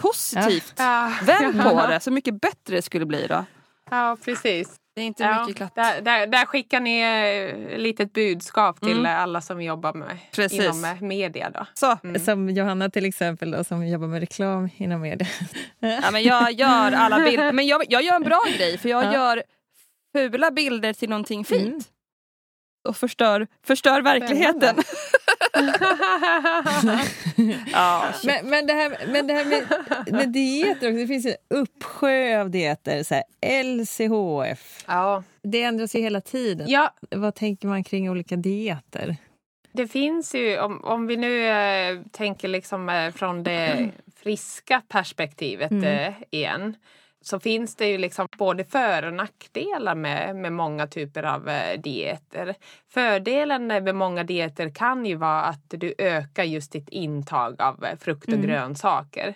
[0.02, 0.74] Positivt.
[0.78, 1.12] Ja.
[1.24, 3.46] Vänd på det, så mycket bättre det skulle bli då.
[3.90, 4.78] ja, precis.
[4.96, 5.76] Det är inte Ja, mycket glatt.
[5.76, 9.20] där, där, där skickar ni eh, litet budskap till Mm.
[9.22, 10.60] alla som jobbar med, Precis.
[10.64, 11.50] inom eh, media.
[11.50, 11.66] Då.
[11.74, 11.98] Så.
[12.26, 15.28] Som Johanna till exempel, då, som jobbar med reklam inom media.
[15.80, 17.52] Ja, men jag gör alla bilder.
[17.54, 19.14] Men jag, jag gör en bra grej för jag Ja.
[19.14, 19.44] gör
[20.16, 21.62] fula bilder till någonting fint.
[21.68, 21.82] Mm.
[22.90, 24.76] Och förstör, förstör verkligheten.
[27.72, 28.14] Ja.
[28.24, 29.64] Men, men det här, men det här med,
[30.14, 33.04] med dieter också, det finns en uppsjö av dieter.
[33.04, 33.24] Så här,
[33.64, 34.84] LCHF.
[34.88, 35.24] ja.
[35.44, 36.70] Det ändras ju hela tiden.
[36.70, 39.16] ja, Vad tänker man kring olika dieter?
[39.74, 45.72] Det finns ju, om, om vi nu äh, tänker liksom äh, från det friska perspektivet
[45.72, 45.84] mm.
[45.84, 46.76] äh, igen
[47.22, 51.80] så finns det ju liksom både för och nackdelar med, med många typer av eh,
[51.80, 52.56] dieter.
[52.90, 57.98] Fördelen med många dieter kan ju vara att du ökar just ditt intag av eh,
[57.98, 58.46] frukt och mm.
[58.46, 59.36] grönsaker.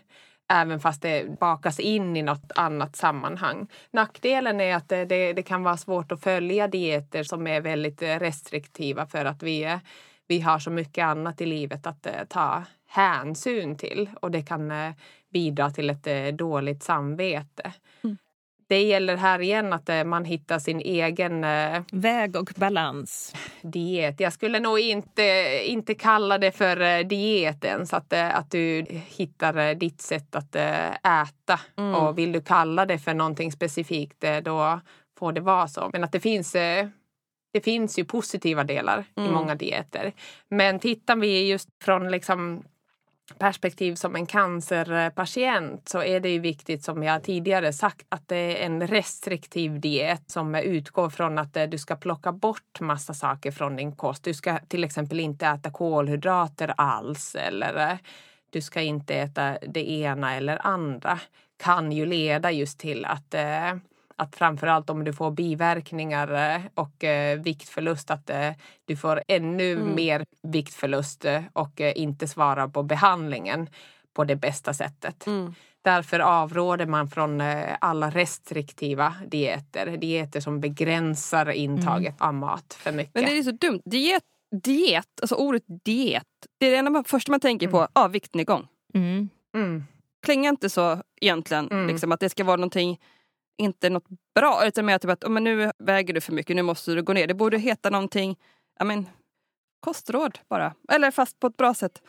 [0.49, 3.67] Även fast det bakas in i något annat sammanhang.
[3.91, 8.01] Nackdelen är att det, det, det kan vara svårt att följa dieter som är väldigt
[8.01, 9.79] eh, restriktiva för att vi,
[10.27, 14.71] vi har så mycket annat i livet att ta hänsyn till och det kan
[15.35, 17.73] bidra till ett eh, dåligt samvete.
[18.03, 18.17] Mm.
[18.67, 21.43] Det gäller här igen att eh, man hittar sin egen...
[21.43, 23.35] Eh, Väg och balans.
[23.61, 24.19] Diet.
[24.19, 25.23] Jag skulle nog inte,
[25.65, 27.93] inte kalla det för diet ens.
[27.93, 31.59] Att, att du hittar ditt sätt att äta.
[31.77, 31.95] Mm.
[31.95, 34.79] Och vill du kalla det för någonting specifikt då
[35.19, 35.89] får det vara så.
[35.93, 36.51] Men att det finns
[37.53, 39.29] det finns ju positiva delar mm.
[39.29, 40.13] i många dieter.
[40.49, 42.63] Men tittar vi just från liksom
[43.37, 48.35] perspektiv som en cancerpatient så är det ju viktigt som jag tidigare sagt att det
[48.35, 53.51] är en restriktiv diet som utgår från att eh, du ska plocka bort massa saker
[53.51, 54.23] från din kost.
[54.23, 57.97] Du ska till exempel inte äta kolhydrater alls eller eh,
[58.49, 61.19] du ska inte äta det ena eller andra
[61.57, 63.75] kan ju leda just till att eh,
[64.17, 68.51] att framförallt om du får biverkningar eh, och eh, viktförlust att eh,
[68.85, 69.95] du får ännu mm.
[69.95, 73.69] mer viktförlust och eh, inte svarar på behandlingen
[74.13, 75.27] på det bästa sättet.
[75.27, 75.53] Mm.
[75.81, 77.41] Därför avråder man från
[77.79, 79.97] alla restriktiva dieter.
[79.97, 82.27] Dieter som begränsar intaget mm.
[82.27, 83.15] av mat för mycket.
[83.15, 83.81] Men det är så dumt.
[83.85, 84.23] Diet,
[84.63, 86.23] diet alltså ordet diet,
[86.57, 87.77] det är det enda första man tänker på.
[87.77, 87.89] Mm.
[87.93, 88.67] Ja, viktnedgång.
[88.93, 89.29] Mm.
[89.55, 89.83] Mm.
[90.25, 91.87] Klingar inte så egentligen, mm.
[91.87, 92.99] liksom, att det ska vara någonting
[93.57, 94.67] inte något bra.
[94.67, 97.13] Utan mer typ att oh, men nu väger du för mycket, nu måste du gå
[97.13, 97.27] ner.
[97.27, 98.35] Det borde heta någonting,
[98.79, 99.09] ja men
[99.79, 100.73] kostråd bara.
[100.91, 102.01] Eller fast på ett bra sätt.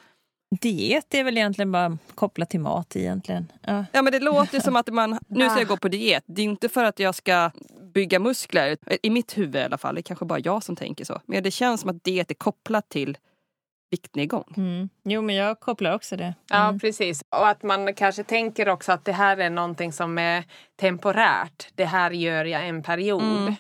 [0.61, 3.53] Diet är väl egentligen bara kopplat till mat egentligen.
[3.63, 6.25] Ja, ja men det låter som att man, nu ska jag gå på diet.
[6.27, 7.51] Det är inte för att jag ska
[7.95, 9.95] bygga muskler, i mitt huvud i alla fall.
[9.95, 11.21] Det är kanske bara jag som tänker så.
[11.27, 13.19] Men det känns som att diet är kopplat till
[13.91, 14.55] viktnedgång.
[14.57, 14.89] Mm.
[15.05, 16.25] Jo, men jag kopplar också det.
[16.25, 16.35] Mm.
[16.51, 17.23] Ja, precis.
[17.37, 20.45] Och att man kanske tänker också att det här är någonting som är
[20.81, 21.69] temporärt.
[21.75, 23.23] Det här gör jag en period.
[23.23, 23.55] Mm.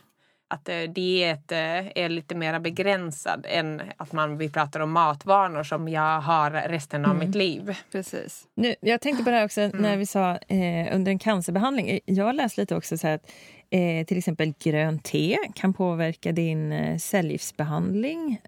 [0.49, 1.59] Att eh, diet eh,
[1.99, 7.05] är lite mer begränsad än att man, vi pratar om matvanor som jag har resten
[7.05, 7.27] av mm.
[7.27, 7.77] mitt liv.
[7.93, 8.45] Precis.
[8.55, 9.77] Nu, jag tänkte på det här också mm.
[9.77, 12.01] när vi sa eh, under en cancerbehandling.
[12.05, 13.31] Jag har läst lite också så att
[13.71, 18.41] eh, till exempel grönt te kan påverka din eh, cellgiftsbehandling.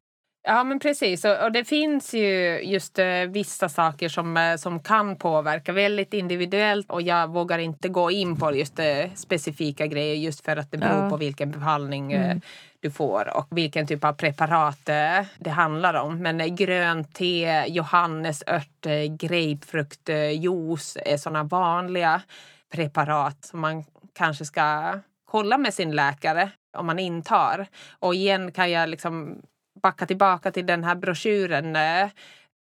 [0.49, 5.17] Ja men precis och, det finns ju just uh, vissa saker som, uh, som kan
[5.17, 10.45] påverka väldigt individuellt och jag vågar inte gå in på just uh, specifika grejer just
[10.45, 11.11] för att det beror ja.
[11.11, 12.41] på vilken behandling mm.
[12.81, 14.85] du får och vilken typ av preparat
[15.39, 16.19] det handlar om.
[16.19, 22.23] Men grönt te, johannesört, grapefruktjuice är sådana vanliga
[22.73, 23.85] preparat som man
[24.15, 27.67] kanske ska kolla med sin läkare om man intar.
[27.99, 29.43] Och igen kan jag liksom
[29.83, 32.09] backa tillbaka till den här broschyren eh,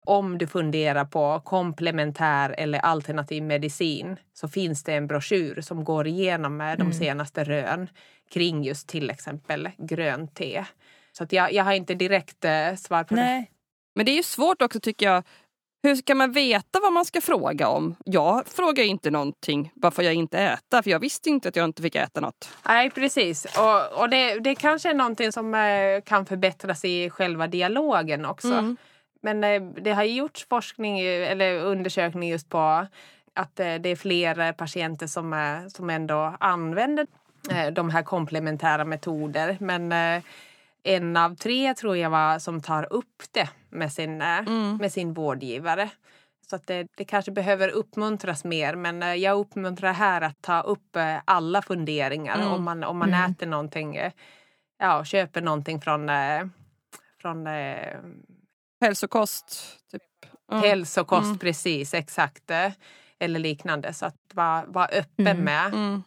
[0.06, 6.06] om du funderar på komplementär eller alternativ medicin så finns det en broschyr som går
[6.06, 6.92] igenom de mm.
[6.92, 7.88] senaste rön
[8.30, 10.64] kring just till exempel grönt te.
[11.12, 13.40] Så att jag, jag har inte direkt eh, svar på Nej.
[13.40, 13.46] det.
[13.94, 15.24] Men det är ju svårt också tycker jag
[15.88, 17.96] hur ska man veta vad man ska fråga om?
[18.04, 21.82] Jag frågar inte någonting varför jag inte äter för jag visste inte att jag inte
[21.82, 22.48] fick äta något.
[22.66, 27.46] Nej precis och, och det, det kanske är någonting som eh, kan förbättras i själva
[27.46, 28.52] dialogen också.
[28.52, 28.76] Mm.
[29.22, 32.86] Men eh, det har gjorts forskning eller undersökning just på
[33.34, 37.06] att eh, det är fler patienter som, som ändå använder
[37.72, 39.56] de här komplementära metoder.
[39.60, 39.92] Men
[40.82, 44.76] en av tre tror jag var som tar upp det med sin, eh, mm.
[44.76, 45.90] med sin vårdgivare.
[46.50, 50.60] Så att det, det, kanske behöver uppmuntras mer men eh, jag uppmuntrar här att ta
[50.60, 52.52] upp eh, alla funderingar mm.
[52.52, 53.30] om man, om man mm.
[53.30, 53.98] äter någonting,
[54.78, 56.10] ja köper någonting från,
[57.20, 57.46] från
[58.80, 59.78] Hälsokost?
[59.92, 60.02] Typ.
[60.52, 60.62] Mm.
[60.62, 61.38] Hälsokost, mm.
[61.38, 62.50] precis exakt.
[63.18, 63.92] Eller liknande.
[63.92, 65.44] Så att vara var öppen mm.
[65.44, 66.02] med mm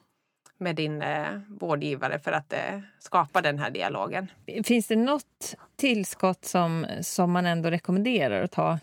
[0.61, 4.31] med din eh, vårdgivare för att eh, skapa den här dialogen.
[4.63, 8.79] Finns det något tillskott som, som man ändå rekommenderar att ta?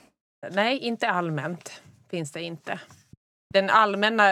[0.51, 2.81] Nej, inte allmänt finns det inte.
[3.55, 4.25] Den allmänna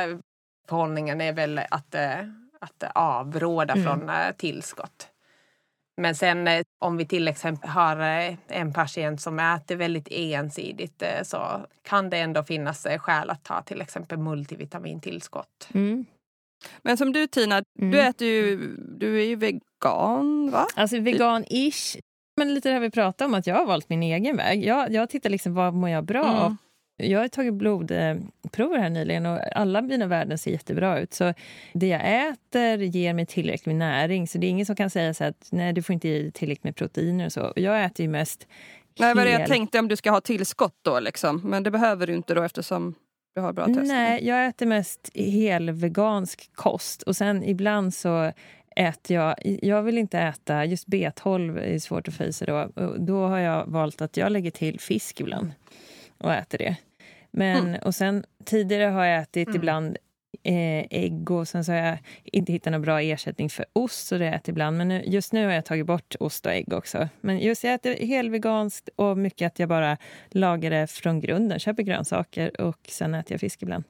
[0.69, 2.19] förhållningen är väl att, eh,
[2.61, 3.85] att avråda mm.
[3.85, 5.09] från eh, tillskott.
[5.97, 11.03] Men sen eh, om vi till exempel har eh, en patient som äter väldigt ensidigt
[11.23, 15.69] så kan det ändå finnas skäl att ta till exempel multivitamintillskott.
[15.75, 16.07] Mm.
[16.83, 17.91] Men som du Tina, mm.
[17.91, 20.67] du äter ju, du är ju vegan va?
[20.75, 21.99] Alltså vegan-ish.
[22.37, 24.65] Men lite det här vi pratade om, att jag har valt min egen väg.
[24.65, 26.37] Jag, jag tittar liksom, vad mår jag bra Mm.
[26.37, 26.57] av?
[26.99, 31.15] Jag har tagit blodprover här nyligen och alla mina värden ser jättebra ut.
[31.15, 31.35] Så
[31.73, 34.29] det jag äter ger mig tillräckligt med näring.
[34.29, 36.65] Så det är ingen som kan säga så att nej, du får inte dig tillräckligt
[36.65, 37.53] med proteiner och så.
[37.57, 38.47] Jag äter ju mest
[38.99, 41.41] Nej, vad jag tänkte om du ska ha tillskott då liksom.
[41.45, 42.95] Men det behöver du inte då eftersom
[43.37, 43.81] du har bra test.
[43.85, 48.33] Nej, jag äter mest hel vegansk kost och sen ibland så
[48.77, 49.35] äter jag...
[49.63, 50.65] Jag vill inte äta...
[50.65, 52.69] Just B12 är svårt att få i sig då.
[52.99, 55.51] Då har jag valt att jag lägger till fisk ibland
[56.19, 56.77] och äter det.
[57.31, 59.97] Men, Och sen tidigare har jag ätit ibland
[60.43, 64.19] eh, ägg och sen så har jag inte hittat någon bra ersättning för ost så
[64.19, 64.77] det ätit ibland.
[64.77, 67.09] Men nu, just nu har jag tagit bort ost och ägg också.
[67.21, 69.97] Men just jag äter helveganskt och mycket att jag bara
[70.31, 71.59] lagar det från grunden.
[71.59, 73.85] Köper grönsaker och sen äter jag fisk ibland.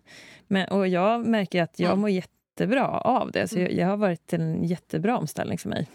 [0.46, 2.00] Men, och jag märker att jag Mm.
[2.00, 3.48] mår jättebra av det.
[3.48, 5.88] Så jag, jag har varit en jättebra omställning för mig.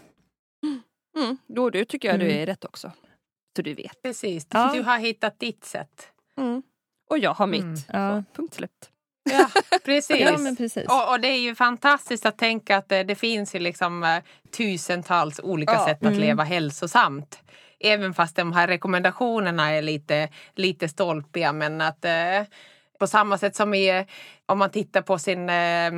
[1.16, 2.42] Mm, då du tycker jag du Mm.
[2.42, 2.92] är rätt också.
[3.56, 4.02] Så du vet.
[4.02, 4.72] Precis, Ja.
[4.74, 6.08] du har hittat ditt sätt.
[6.38, 6.62] Mm.
[7.10, 7.62] Och jag har mitt.
[7.62, 7.76] Mm.
[7.92, 8.22] Ja.
[8.22, 8.90] Så, punkt slut.
[9.30, 9.48] Ja,
[9.84, 10.20] precis.
[10.20, 10.86] Ja, men precis.
[10.88, 14.18] Och, och det är ju fantastiskt att tänka att det, det finns ju liksom eh,
[14.56, 15.84] tusentals olika Ja.
[15.86, 16.18] sätt att Mm.
[16.20, 17.38] leva hälsosamt.
[17.80, 21.52] Även fast de här rekommendationerna är lite, lite stolpiga.
[21.52, 22.42] Men att eh,
[22.98, 24.06] på samma sätt som i,
[24.46, 25.90] om man tittar på sin eh,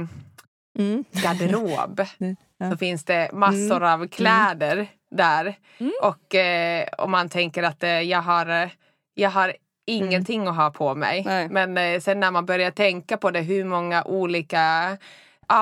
[0.79, 1.05] Mm.
[1.11, 2.01] garderob
[2.59, 2.71] Ja.
[2.71, 5.55] så finns det massor av kläder där.
[5.79, 5.93] Mm.
[6.03, 8.69] Och eh, om man tänker att eh, jag har, eh,
[9.15, 11.23] jag har ingenting att ha på mig.
[11.27, 11.49] Nej.
[11.49, 14.97] Men eh, sen när man börjar tänka på det hur många olika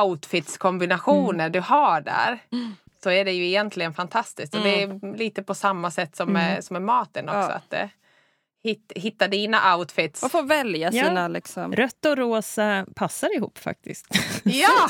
[0.02, 2.38] outfitskombinationer du har där.
[3.02, 4.54] Så är det ju egentligen fantastiskt.
[4.54, 7.38] Och det är lite på samma sätt som, med, som med maten också.
[7.40, 7.50] Ja.
[7.54, 7.86] Att, eh,
[8.64, 10.22] hit, hitta dina outfits.
[10.22, 11.04] Man får välja Ja.
[11.04, 11.72] sina liksom...
[11.72, 14.06] Rött och rosa passar ihop faktiskt.
[14.44, 14.68] Ja,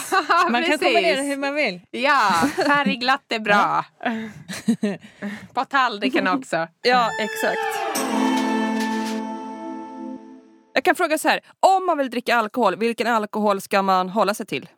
[0.50, 0.80] Man kan precis.
[0.80, 1.80] kombinera hur man vill.
[1.90, 3.84] Ja, färgglatt är bra.
[5.54, 6.68] På tallriken också.
[6.82, 7.58] Ja, exakt.
[10.82, 14.34] Jag kan fråga så här, om man vill dricka alkohol, vilken alkohol ska man hålla
[14.34, 14.68] sig till?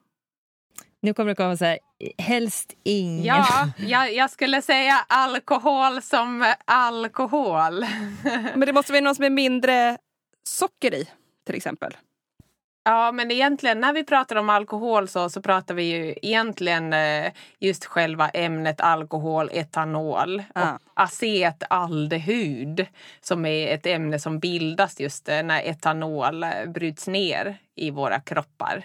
[1.02, 1.78] Nu kommer det komma så här,
[2.18, 3.24] helst ingen.
[3.24, 7.86] Ja, jag, jag skulle säga alkohol som alkohol.
[8.54, 9.98] Men det måste vara någon som är mindre
[10.48, 11.08] socker i,
[11.46, 11.96] till exempel.
[12.86, 17.32] Ja, men egentligen när vi pratar om alkohol så, så pratar vi ju egentligen eh,
[17.58, 20.72] just själva ämnet alkohol, etanol Ja.
[20.74, 22.86] och acetaldehyd
[23.20, 28.20] som är ett ämne som bildas just eh, när etanol eh, bryts ner i våra
[28.20, 28.84] kroppar.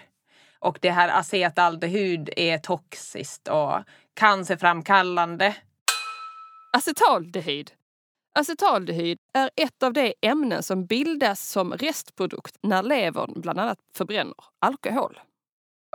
[0.58, 3.78] Och det här acetaldehyd är toxiskt och
[4.14, 5.54] cancerframkallande.
[6.76, 7.70] Acetaldehyd.
[8.38, 14.34] Acetaldehyd är ett av de ämnen som bildas som restprodukt när levern bland annat förbränner
[14.58, 15.20] alkohol.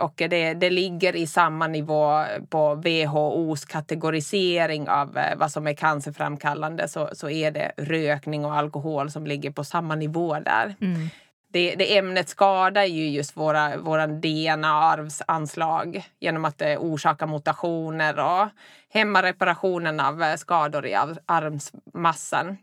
[0.02, 5.74] Och det, det ligger i samma nivå på WHOs kategorisering av eh, vad som är
[5.74, 10.74] cancerframkallande så, så är det rökning och alkohol som ligger på samma nivå där.
[10.80, 11.08] Mm.
[11.56, 18.48] Det, det ämnet skadar ju just våra, våra DNA-arvsanslag genom att det orsakar mutationer och
[18.88, 22.56] hämmar reparationen av eh, skador i arv- arvsmassan.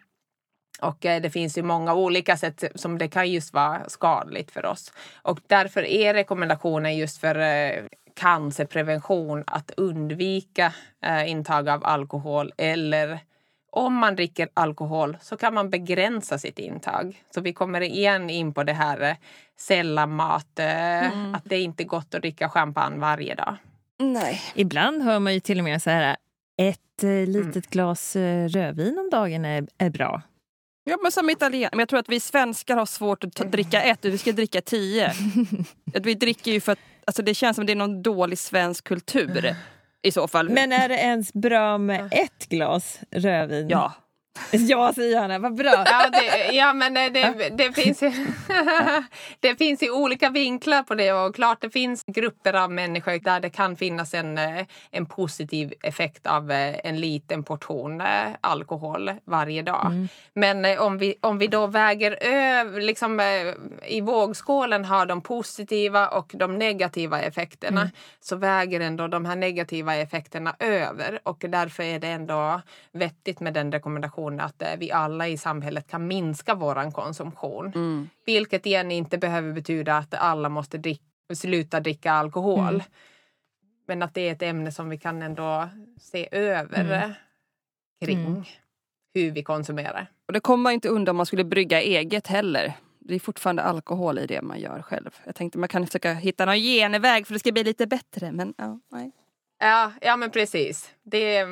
[0.82, 4.65] Och eh, det finns ju många olika sätt som det kan just vara skadligt för
[4.65, 4.93] oss.
[5.21, 7.84] Och därför är rekommendationen just för eh,
[8.15, 10.73] cancerprevention att undvika
[11.25, 13.19] intag av alkohol eller
[13.75, 17.23] om man dricker alkohol så kan man begränsa sitt intag.
[17.36, 19.15] Så vi kommer igen in på det här eh,
[19.59, 23.55] sällanmat, eh, att det är inte gott att dricka champagne varje dag.
[23.99, 24.41] Nej.
[24.55, 26.15] Ibland hör man ju till och med så här,
[26.62, 27.62] ett eh, litet Mm.
[27.69, 30.21] glas eh, rödvin om dagen är, är bra.
[30.83, 31.69] Ja, men som italien.
[31.71, 34.62] Men jag tror att vi svenskar har svårt att ta, dricka ett, vi ska dricka
[34.62, 35.07] tio.
[35.95, 38.83] Att vi dricker ju för att alltså det känns som det är någon dålig svensk
[38.83, 39.55] kultur
[40.04, 40.50] i så fall.
[40.50, 43.70] Men är det ens bra med ett glas rödvin?
[43.70, 43.94] ja.
[44.52, 45.39] Ja, säger Johanna.
[45.39, 45.84] Vad bra.
[45.86, 48.12] Ja, det, ja men det, det, det, finns ju,
[49.39, 53.39] det finns ju olika vinklar på det och klart det finns grupper av människor där
[53.39, 58.07] det kan finnas en, eh, en positiv effekt av eh, en liten portion eh,
[58.41, 60.07] alkohol varje dag.
[60.34, 63.26] Men eh, om vi, om vi då väger över, liksom eh,
[63.88, 67.89] i vågskålen har de positiva och de negativa effekterna
[68.20, 73.53] så väger ändå de här negativa effekterna över och därför är det ändå vettigt med
[73.53, 77.65] den rekommendationen att eh, vi alla i samhället kan minska våran konsumtion.
[77.76, 78.09] Mm.
[78.26, 81.01] Vilket igen inte behöver betyda att alla måste drick,
[81.34, 82.84] sluta dricka alkohol.
[83.88, 85.69] Men att det är ett ämne som vi kan ändå
[86.01, 86.91] se över Mm.
[86.91, 87.09] eh,
[88.05, 88.43] kring Mm.
[89.13, 90.07] hur vi konsumerar.
[90.28, 92.74] Och det kommer man inte undan om man skulle brygga eget heller.
[92.99, 95.09] Det är fortfarande alkohol i det man gör själv.
[95.26, 98.32] Jag tänkte man kan försöka hitta någon genväg för att det ska bli lite bättre.
[98.32, 99.11] Men ja, nej.
[99.59, 100.93] Ja, ja men precis.
[101.03, 101.45] Det,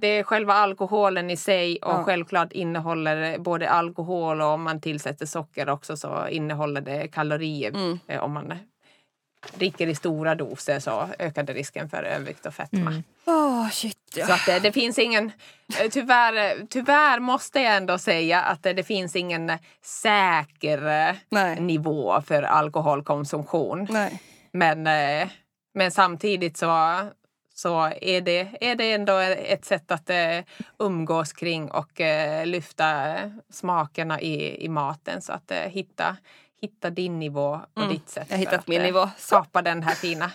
[0.00, 2.02] Det är själva alkoholen i sig och Ja.
[2.04, 7.70] självklart innehåller både alkohol och om man tillsätter socker också så innehåller det kalorier.
[7.70, 7.98] Mm.
[8.06, 8.52] Eh, Om man
[9.54, 12.78] dricker i stora doser så ökar det risken för övervikt och fetma.
[12.90, 13.02] Mm.
[13.26, 14.26] Åh shit ja.
[14.26, 15.32] Så att det, det finns ingen,
[15.80, 21.60] eh, tyvärr, tyvärr måste jag ändå säga att det, det finns ingen säker eh, Nej.
[21.60, 23.86] nivå för alkoholkonsumtion.
[23.90, 24.22] Nej.
[24.52, 25.28] Men, eh,
[25.74, 26.98] men samtidigt så,
[27.62, 30.16] så är, det, är det ändå ett sätt att eh,
[30.78, 33.14] umgås kring och eh, lyfta
[33.52, 35.22] smakerna i, i maten.
[35.22, 36.16] Så att eh, hitta,
[36.60, 37.92] hitta din nivå och Mm.
[37.94, 38.26] ditt sätt.
[38.28, 39.08] Jag har hittat min eh, nivå.
[39.18, 40.30] Skapa den här fina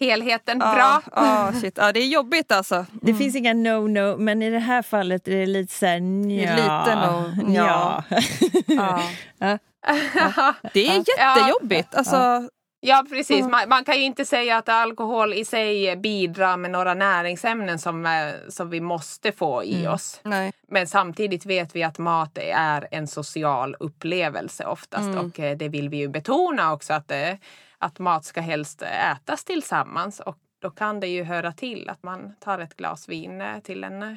[0.00, 0.58] helheten.
[0.60, 1.02] Ja, Bra!
[1.16, 1.74] Ja, shit.
[1.78, 2.86] ja, det är jobbigt alltså.
[2.92, 6.56] Det finns inga no-no, men i det här fallet är det lite så här nja.
[6.56, 8.04] Lite no, ja.
[8.66, 9.02] Ja.
[9.38, 10.54] Ja.
[10.72, 11.94] Det är jättejobbigt.
[11.94, 12.48] Alltså,
[12.82, 16.94] Ja precis, man, man kan ju inte säga att alkohol i sig bidrar med några
[16.94, 19.92] näringsämnen som, eh, som vi måste få i Mm.
[19.92, 20.20] oss.
[20.24, 20.52] nej.
[20.68, 25.18] Men samtidigt vet vi att mat är en social upplevelse oftast Mm.
[25.26, 27.34] och eh, det vill vi ju betona också att, eh,
[27.78, 32.34] att mat ska helst ätas tillsammans och då kan det ju höra till att man
[32.40, 34.16] tar ett glas vin till en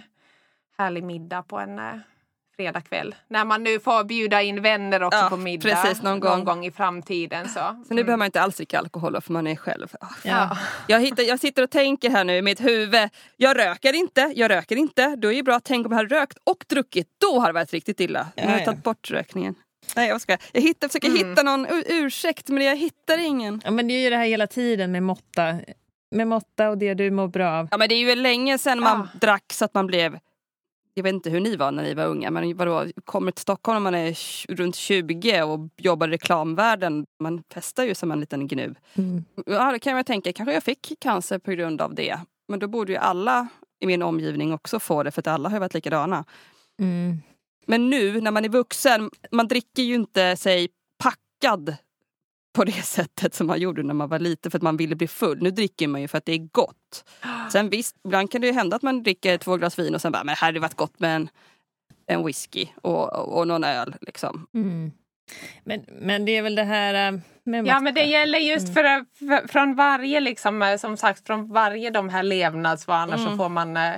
[0.77, 2.01] härlig middag på en
[2.65, 3.15] eh, fredagkväll.
[3.27, 6.65] När man nu får bjuda in vänner också Ja, på middag precis, någon gång.
[6.65, 7.47] i framtiden.
[7.49, 9.87] Så, Så nu behöver man inte alls dricka alkohol för man är själv.
[9.99, 10.57] Ah, Ja.
[10.87, 13.09] Jag, hittar, jag sitter och tänker här nu i mitt huvud.
[13.37, 15.15] Jag röker inte, jag röker inte.
[15.15, 15.59] Då är det bra.
[15.63, 17.07] Tänk om jag hade rökt och druckit.
[17.21, 18.27] Då hade det varit riktigt illa.
[18.35, 18.65] Nu har Ja, jag ja.
[18.65, 19.55] tagit bort rökningen.
[19.95, 20.37] Nej jag ska.
[20.51, 21.29] Jag hittar, försöker Mm.
[21.29, 23.61] hitta någon ursäkt men jag hittar ingen.
[23.65, 25.55] ja, men det är ju det här hela tiden med måtta.
[26.15, 27.67] Med måtta och det du mår bra av.
[27.71, 29.19] Ja men det är ju länge sedan man Ja.
[29.19, 30.19] drack så att man blev
[30.93, 33.83] jag vet inte hur ni var när ni var unga, men vadå, kommer till Stockholm
[33.83, 34.17] när man är
[34.55, 38.75] runt 20 och jobbar i reklamvärlden, man festar ju som en liten gnu.
[38.93, 39.25] Mm.
[39.45, 42.19] Ja, det kan jag tänka, kanske jag fick cancer på grund av det.
[42.47, 43.47] Men då borde ju alla
[43.79, 46.25] i min omgivning också få det, för att alla har varit likadana.
[46.79, 47.17] Mm.
[47.65, 50.69] Men nu när man är vuxen, man dricker ju inte sig
[51.03, 51.75] packad
[52.53, 55.07] på det sättet som man gjorde när man var liten för att man ville bli
[55.07, 55.41] full.
[55.41, 57.05] Nu dricker man ju för att det är gott.
[57.51, 60.11] Sen visst, ibland kan det ju hända att man dricker två glas vin och sen
[60.11, 61.29] bara, men här hade det varit gott med en,
[62.07, 63.95] en whisky och, och, och någon öl.
[64.01, 64.47] Liksom.
[64.53, 64.91] Mm.
[65.63, 68.83] Men, men det är väl det här äh, med Ja men det gäller just för,
[69.27, 73.37] för från varje liksom, eh, som sagt från varje de här levnadsvanor så Mm.
[73.37, 73.93] får man eh,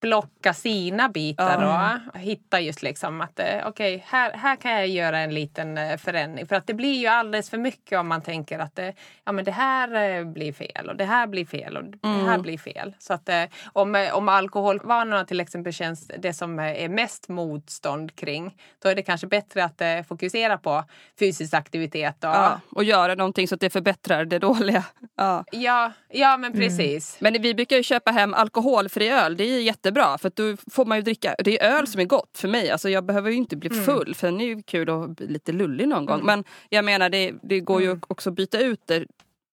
[0.00, 1.98] plocka sina bitar Ja.
[2.14, 5.96] och hitta just liksom att eh, okej här, här kan jag göra en liten eh,
[5.96, 6.46] förändring.
[6.46, 8.88] För att det blir ju alldeles för mycket om man tänker att eh,
[9.24, 12.42] ja, men det här blir fel och det här blir fel och det här Mm.
[12.42, 12.94] blir fel.
[12.98, 13.28] Så att
[13.72, 19.02] om, om alkoholvanorna till exempel känns det som är mest motstånd kring då är det
[19.02, 20.84] kanske bättre att fokusera på
[21.18, 24.84] fysisk aktivitet och Ja, och göra någonting så att det förbättrar det dåliga.
[25.16, 25.44] Ja.
[25.52, 27.16] Ja, ja men precis.
[27.20, 30.84] Men vi brukar ju köpa hem alkoholfri öl, det är ju jättebra för då får
[30.84, 32.70] man ju dricka, det är öl som är gott för mig.
[32.70, 35.52] Alltså jag behöver ju inte bli full för den är ju kul att bli lite
[35.52, 36.24] lullig någon gång.
[36.24, 39.06] Men jag menar det, det går ju också att byta ut det.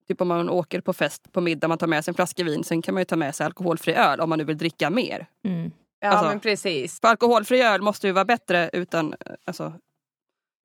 [0.08, 2.64] Typ om man åker på fest på middag, man tar med sig en flaska vin,
[2.64, 5.28] sen kan man ju ta med sig alkoholfri öl om man nu vill dricka mer.
[5.46, 5.72] Mm.
[6.00, 7.00] Ja, Alltså- men precis.
[7.02, 9.16] För alkoholfri öl måste ju vara bättre utan,
[9.46, 9.74] alltså,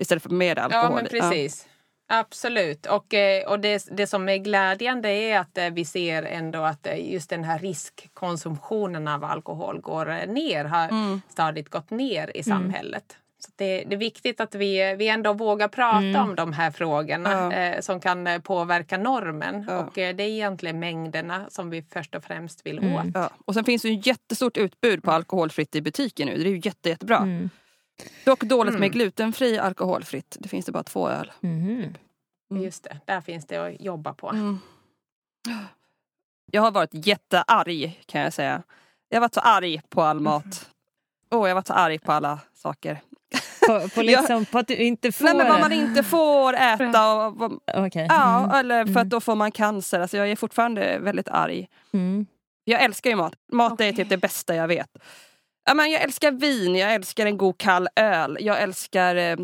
[0.00, 0.84] istället för mer alkohol.
[0.84, 1.66] Ja, men precis.
[2.10, 2.86] Absolut.
[2.86, 6.86] Och, eh, och det, det som är glädjande är att eh, vi ser ändå att
[6.86, 11.20] eh, just den här riskkonsumtionen av alkohol går ner, har Mm.
[11.28, 13.16] stadigt gått ner i samhället.
[13.40, 17.30] Så det, det är viktigt att vi, vi ändå vågar prata om de här frågorna
[17.32, 17.52] Ja.
[17.52, 19.64] eh, som kan påverka normen.
[19.68, 19.78] Ja.
[19.78, 22.94] Och eh, det är egentligen mängderna som vi först och främst vill Mm.
[22.94, 23.06] åt.
[23.14, 23.30] Ja.
[23.44, 26.36] Och sen finns det ju ett jättestort utbud på alkoholfritt i butiken nu.
[26.36, 27.16] Det är ju jätte, jättebra.
[27.16, 27.50] Mm.
[28.24, 28.90] Dock dåligt med Mm.
[28.90, 30.36] glutenfri alkoholfritt.
[30.40, 31.32] Det finns det bara två öl.
[31.40, 31.94] Mhm.
[32.50, 32.62] Mm.
[32.62, 34.28] Just det, där finns det att jobba på.
[34.30, 34.58] Mm.
[36.52, 38.62] Jag har varit jättearg kan jag säga.
[39.08, 40.70] Jag har varit så arg på all mat.
[41.30, 43.00] Åh, jag har varit så arg på alla saker.
[43.66, 47.12] På, på, liksom, på att du inte får Nej men vad man inte får äta.
[47.14, 48.06] Och, vad- Okej.
[48.10, 48.50] ja, Mm.
[48.50, 49.02] eller för Mm.
[49.02, 50.00] att då får man cancer.
[50.00, 51.68] Alltså jag är fortfarande väldigt arg.
[51.92, 52.26] Mm.
[52.64, 53.34] Jag älskar ju mat.
[53.52, 53.96] Mat är Okej.
[53.96, 54.90] typ det bästa jag vet.
[55.74, 58.38] Men jag älskar vin, jag älskar en god kall öl.
[58.40, 59.16] Jag älskar...
[59.16, 59.36] Eh,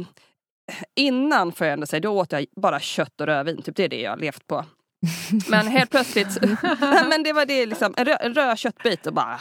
[0.94, 3.62] innan får jag ändå säga, då åt jag bara kött och rödvin.
[3.62, 4.64] Typ det är det jag har levt på.
[5.48, 6.42] Men helt plötsligt,
[6.80, 9.40] men det var det liksom, en, rö, en röd köttbit och bara...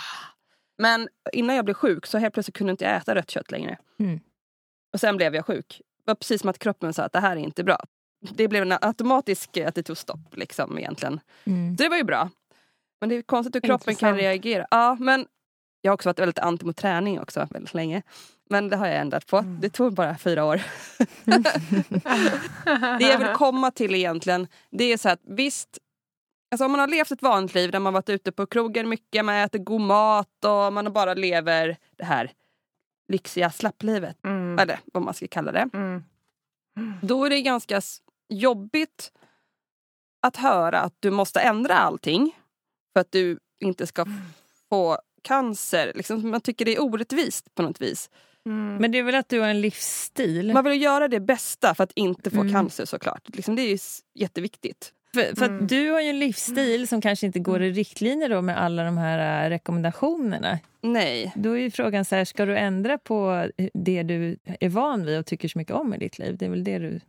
[0.78, 3.78] Men innan jag blev sjuk så helt plötsligt kunde inte jag äta rött kött längre.
[4.00, 4.20] Mm.
[4.94, 5.82] Och sen blev jag sjuk.
[6.06, 7.78] Det var precis som att kroppen sa att det här är inte bra.
[8.30, 11.20] Det blev en automatisk, att det tog stopp liksom egentligen.
[11.44, 11.78] Mm.
[11.78, 12.30] Så det var ju bra.
[13.00, 14.22] Men det är konstigt hur kroppen kan Intressant.
[14.22, 14.68] reagera.
[14.72, 15.28] Ja, men
[15.86, 18.02] jag har också varit väldigt anti mot träning också väldigt länge.
[18.50, 19.38] Men det har jag ändrat på.
[19.38, 19.60] Mm.
[19.62, 20.62] Det tog bara fyra år.
[23.00, 25.78] det jag vill komma till egentligen, det är så att visst,
[26.52, 29.26] Alltså om man har levt ett vanligt liv där man varit ute på krogen mycket,
[29.26, 32.32] man äter god mat och man bara lever det här
[33.08, 34.26] lyxiga slapplivet.
[34.26, 34.60] Mm.
[34.60, 35.70] Eller vad man ska kalla det.
[35.74, 36.04] Mm.
[37.02, 37.82] Då är det ganska
[38.30, 39.12] jobbigt
[40.22, 42.36] att höra att du måste ändra allting
[42.94, 44.06] för att du inte ska
[44.70, 45.92] få cancer.
[45.96, 48.10] Liksom, man tycker det är orättvist på något vis.
[48.46, 48.76] Mm.
[48.76, 50.54] Men det är väl att du har en livsstil?
[50.54, 52.54] Man vill göra det bästa för att inte få Mm.
[52.54, 53.36] cancer såklart.
[53.36, 53.80] Liksom, det är
[54.16, 54.94] jätteviktigt.
[55.14, 55.64] För, för Mm.
[55.64, 58.84] att du har ju en livsstil som kanske inte går i riktlinjer då med alla
[58.84, 60.60] de här äh, rekommendationerna.
[60.82, 61.32] Nej.
[61.36, 65.20] Då är ju frågan så här, ska du ändra på det du är van vid
[65.20, 66.38] och tycker så mycket om i ditt liv?
[66.38, 67.00] Det är väl det du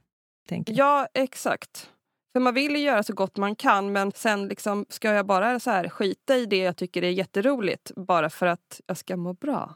[0.48, 0.74] tänker?
[0.76, 1.90] Ja, exakt.
[2.34, 5.60] För man vill ju göra så gott man kan men sen liksom, ska jag bara
[5.60, 9.32] så här skita i det jag tycker är jätteroligt bara för att jag ska må
[9.32, 9.74] bra.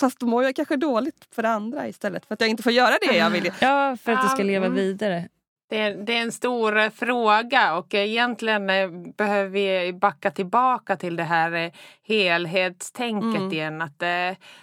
[0.00, 2.72] Fast då mår jag kanske dåligt för det andra istället för att jag inte får
[2.72, 3.52] göra det jag vill.
[3.60, 4.76] Ja, för att du ska leva mm.
[4.76, 5.28] vidare.
[5.68, 10.96] Det är, det är en stor eh, fråga och egentligen eh, behöver vi backa tillbaka
[10.96, 13.52] till det här eh, helhetstänket Mm.
[13.52, 13.82] igen.
[13.82, 14.02] Att,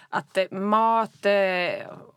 [0.08, 1.26] att mat,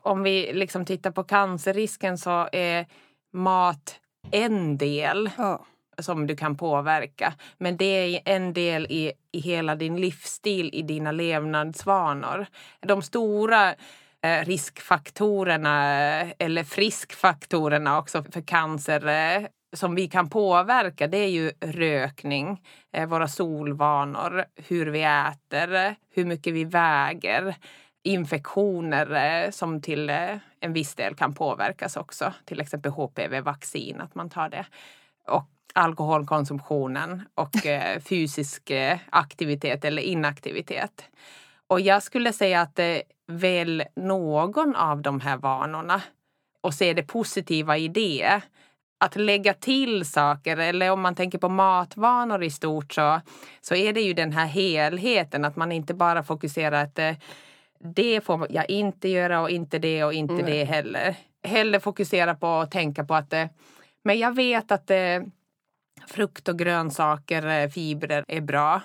[0.02, 2.86] om vi liksom tittar på cancerrisken så är
[3.34, 4.00] mat
[4.32, 5.66] en del Ja.
[6.00, 7.34] som du kan påverka.
[7.58, 12.46] Men det är en del i, i hela din livsstil, i dina levnadsvanor.
[12.82, 13.70] De stora
[14.22, 15.84] eh, riskfaktorerna
[16.40, 22.62] eller friskfaktorerna också för cancer eh, som vi kan påverka det är ju rökning,
[22.94, 27.56] eh, våra solvanor, hur vi äter, hur mycket vi väger
[28.06, 29.14] infektioner
[29.46, 32.34] eh, som till eh, en viss del kan påverkas också.
[32.46, 34.66] Till exempel HPV-vaccin, att man tar det.
[35.28, 38.72] Och alkoholkonsumtionen och eh, fysisk
[39.10, 41.04] aktivitet eller inaktivitet.
[41.68, 42.80] Och jag skulle säga att
[43.28, 46.02] väl någon av de här vanorna
[46.62, 48.42] och se det positiva i det.
[48.98, 53.22] Att lägga till saker, eller om man tänker på matvanor i stort så,
[53.62, 57.00] så är det ju den här helheten, att man inte bara fokuserar att
[57.86, 60.44] det får jag inte göra och inte det och inte Nej.
[60.44, 61.16] det heller.
[61.48, 63.46] Hellre fokusera på att tänka på att eh,
[64.04, 64.98] men jag vet att eh,
[66.08, 68.82] frukt och grönsaker, eh, fibrer är bra.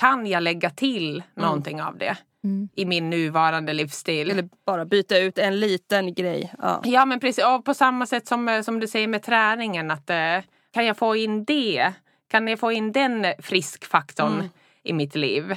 [0.00, 2.68] Kan jag lägga till någonting av det Mm.
[2.74, 4.30] i min nuvarande livsstil?
[4.30, 6.52] Eller bara byta ut en liten grej.
[6.58, 6.80] Ja.
[6.84, 7.44] Ja, men precis.
[7.44, 9.90] Och på samma sätt som, som du säger med träningen.
[9.90, 10.10] Att,
[10.72, 11.92] kan jag få in det?
[12.30, 14.48] Kan jag få in den friskfaktorn Mm.
[14.82, 15.56] i mitt liv?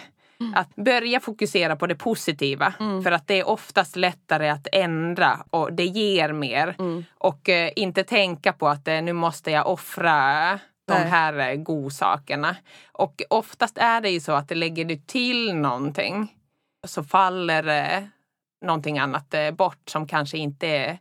[0.56, 2.74] Att börja fokusera på det positiva.
[2.80, 3.04] Mm.
[3.04, 6.76] För att det är oftast lättare att ändra och det ger mer.
[6.80, 7.06] Mm.
[7.18, 12.56] Och eh, inte tänka på att eh, nu måste jag offra de här eh, godsakerna.
[12.92, 16.36] Och oftast är det ju så att lägger du till någonting
[16.88, 18.04] så faller eh,
[18.66, 20.98] någonting annat eh, bort som kanske inte är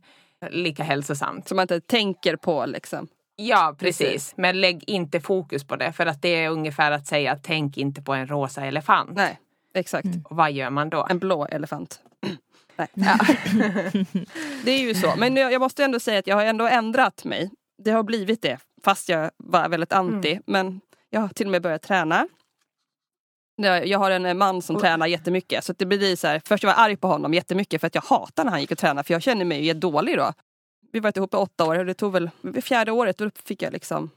[0.50, 1.48] lika hälsosamt.
[1.48, 3.08] Som man inte tänker på liksom.
[3.48, 4.06] Ja, precis.
[4.06, 4.34] Precis.
[4.36, 8.02] Men lägg inte fokus på det för att det är ungefär att säga tänk inte
[8.02, 9.10] på en rosa elefant.
[9.14, 9.38] Nej,
[9.74, 10.06] exakt.
[10.24, 11.06] Och vad gör man då?
[11.10, 12.00] En blå elefant.
[12.76, 12.88] Nej.
[14.64, 15.12] det är ju så.
[15.16, 17.50] Men jag måste ändå säga att jag har ändå ändrat mig.
[17.84, 18.58] Det har blivit det.
[18.84, 20.40] Fast jag var väldigt anti.
[20.46, 20.80] Men
[21.10, 22.28] jag har till och med börjat träna.
[23.84, 25.64] Jag har en man som Och- tränar jättemycket.
[25.64, 28.02] Så det blir så här, först jag var arg på honom jättemycket för att jag
[28.02, 29.06] hatar när han gick och tränade.
[29.06, 30.32] För jag känner mig dålig då.
[30.92, 32.30] Vi varit ihop i åtta år och det tog väl
[32.62, 34.10] fjärde året då fick jag liksom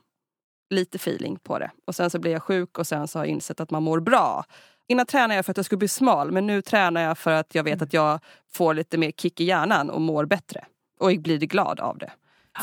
[0.69, 1.71] lite feeling på det.
[1.85, 3.99] Och sen så blev jag sjuk och sen så har jag insett att man mår
[3.99, 4.45] bra.
[4.87, 7.55] Innan tränade jag för att jag skulle bli smal men nu tränar jag för att
[7.55, 8.19] jag vet att jag
[8.51, 10.65] får lite mer kick i hjärnan och mår bättre.
[10.99, 12.11] Och blir glad av det.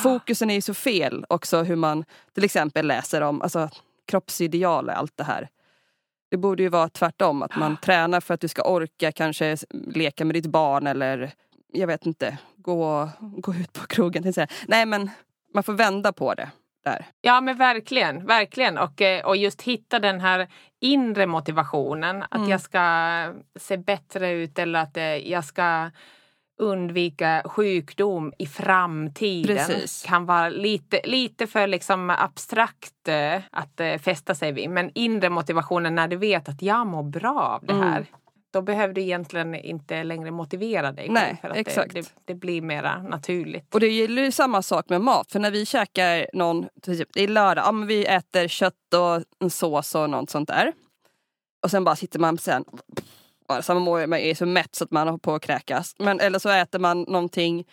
[0.03, 2.05] Fokusen är ju så fel också hur man
[2.35, 3.69] till exempel läser om alltså,
[4.07, 5.49] kroppsideal och allt det här.
[6.31, 10.25] Det borde ju vara tvärtom, att man tränar för att du ska orka kanske leka
[10.25, 11.33] med ditt barn eller
[11.73, 14.33] jag vet inte, gå, gå ut på krogen.
[14.33, 14.47] säga.
[14.69, 15.11] Nej men
[15.55, 16.51] man får vända på det
[16.85, 17.07] där.
[17.21, 18.79] Ja men verkligen, verkligen.
[18.79, 20.49] Och, eh, och just hitta den här
[20.81, 22.23] inre motivationen.
[22.23, 22.49] Att Mm.
[22.51, 22.81] jag ska
[23.59, 25.91] se bättre ut eller att eh, jag ska
[26.61, 29.57] undvika sjukdom i framtiden.
[29.57, 30.03] Precis.
[30.07, 34.71] Kan vara lite, lite för liksom abstrakt eh, att fästa sig vid.
[34.71, 37.97] Men inre motivationen när du vet att jag mår bra av det här.
[37.97, 38.07] Mm.
[38.53, 41.39] Då behöver du egentligen inte längre motivera dig Nej.
[41.41, 41.95] För att exakt.
[41.95, 43.75] Det, det, det blir mera naturligt.
[43.75, 45.33] Och det gäller ju samma sak med mat.
[45.33, 49.25] För när vi käkar någon, typ, det är lördag, ja, men vi äter kött och
[49.45, 50.73] en sås och något sånt där.
[51.63, 52.65] Och sen bara sitter man sen,
[53.69, 55.95] man mår- man är så mätt så att man har på att kräkas.
[55.99, 57.65] Men, eller så äter man någonting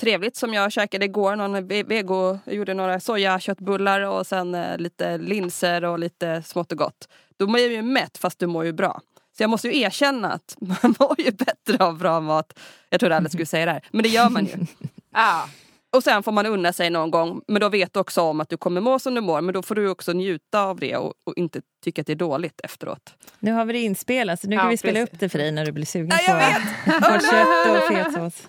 [0.00, 1.36] trevligt som jag käkade igår.
[1.36, 6.72] Någon ve- vego, jag gjorde några sojaköttbullar och sen eh, lite linser och lite smått
[6.72, 7.08] och gott.
[7.36, 9.00] Då mår jag ju mätt fast du mår ju bra.
[9.38, 12.58] Så jag måste ju erkänna att man mår ju bättre av bra mat.
[12.90, 14.52] Jag trodde alla skulle säga det här, men det gör man ju.
[15.12, 15.48] Ja.
[15.96, 17.40] Och sen får man unna sig någon gång.
[17.48, 19.40] Men då vet du också om att du kommer må som du mår.
[19.40, 22.16] Men då får du också njuta av det och, och inte tycka att det är
[22.16, 23.14] dåligt efteråt.
[23.38, 25.14] Nu har vi det inspelat så nu Ja, kan vi spela precis.
[25.14, 26.42] upp det för dig när du blir sugen Ja,
[26.86, 28.46] jag på, på kött och fetsås.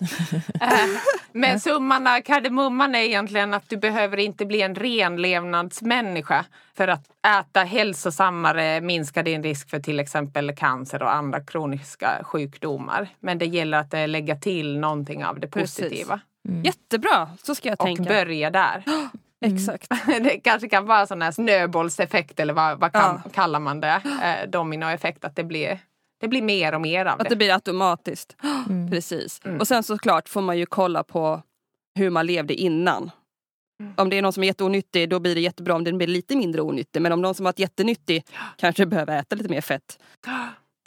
[1.32, 6.44] Men summan av kardemumman är egentligen att du behöver inte bli en ren levnadsmänniska
[6.76, 7.04] för att
[7.40, 13.08] äta hälsosammare minskar din risk för till exempel cancer och andra kroniska sjukdomar.
[13.20, 16.06] Men det gäller att eh, lägga till någonting av det Precis.
[16.48, 18.02] Positiva Jättebra, så ska jag och tänka.
[18.02, 18.84] börja där.
[19.46, 19.88] Exakt.
[20.06, 23.30] Det kanske kan vara sån här snöbollseffekt eller vad, vad kan, Ja.
[23.30, 24.02] kallar man det?
[24.22, 25.78] Eh, dominoeffekt, att det blir,
[26.20, 27.28] det blir mer och mer av Att det.
[27.28, 28.36] det blir automatiskt.
[28.90, 29.40] Precis.
[29.60, 31.42] Och sen såklart får man ju kolla på
[31.98, 33.10] hur man levde innan.
[33.96, 36.36] Om det är någon som är jätteonyttig då blir det jättebra om den blir lite
[36.36, 37.02] mindre onyttig.
[37.02, 38.24] Men om någon som varit jättenyttig
[38.56, 39.98] kanske behöver äta lite mer fett.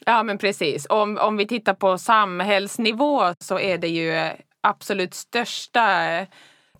[0.05, 0.87] Ja men precis.
[0.89, 4.29] Om, om vi tittar på samhällsnivå så är det ju
[4.63, 5.99] absolut största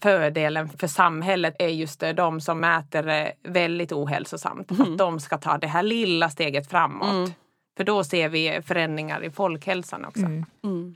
[0.02, 4.72] fördelen för samhället är just det, de som äter väldigt ohälsosamt.
[4.72, 7.32] Att de ska ta det här lilla steget framåt.
[7.78, 10.26] För då ser vi förändringar i folkhälsan också.
[10.26, 10.96] Mm.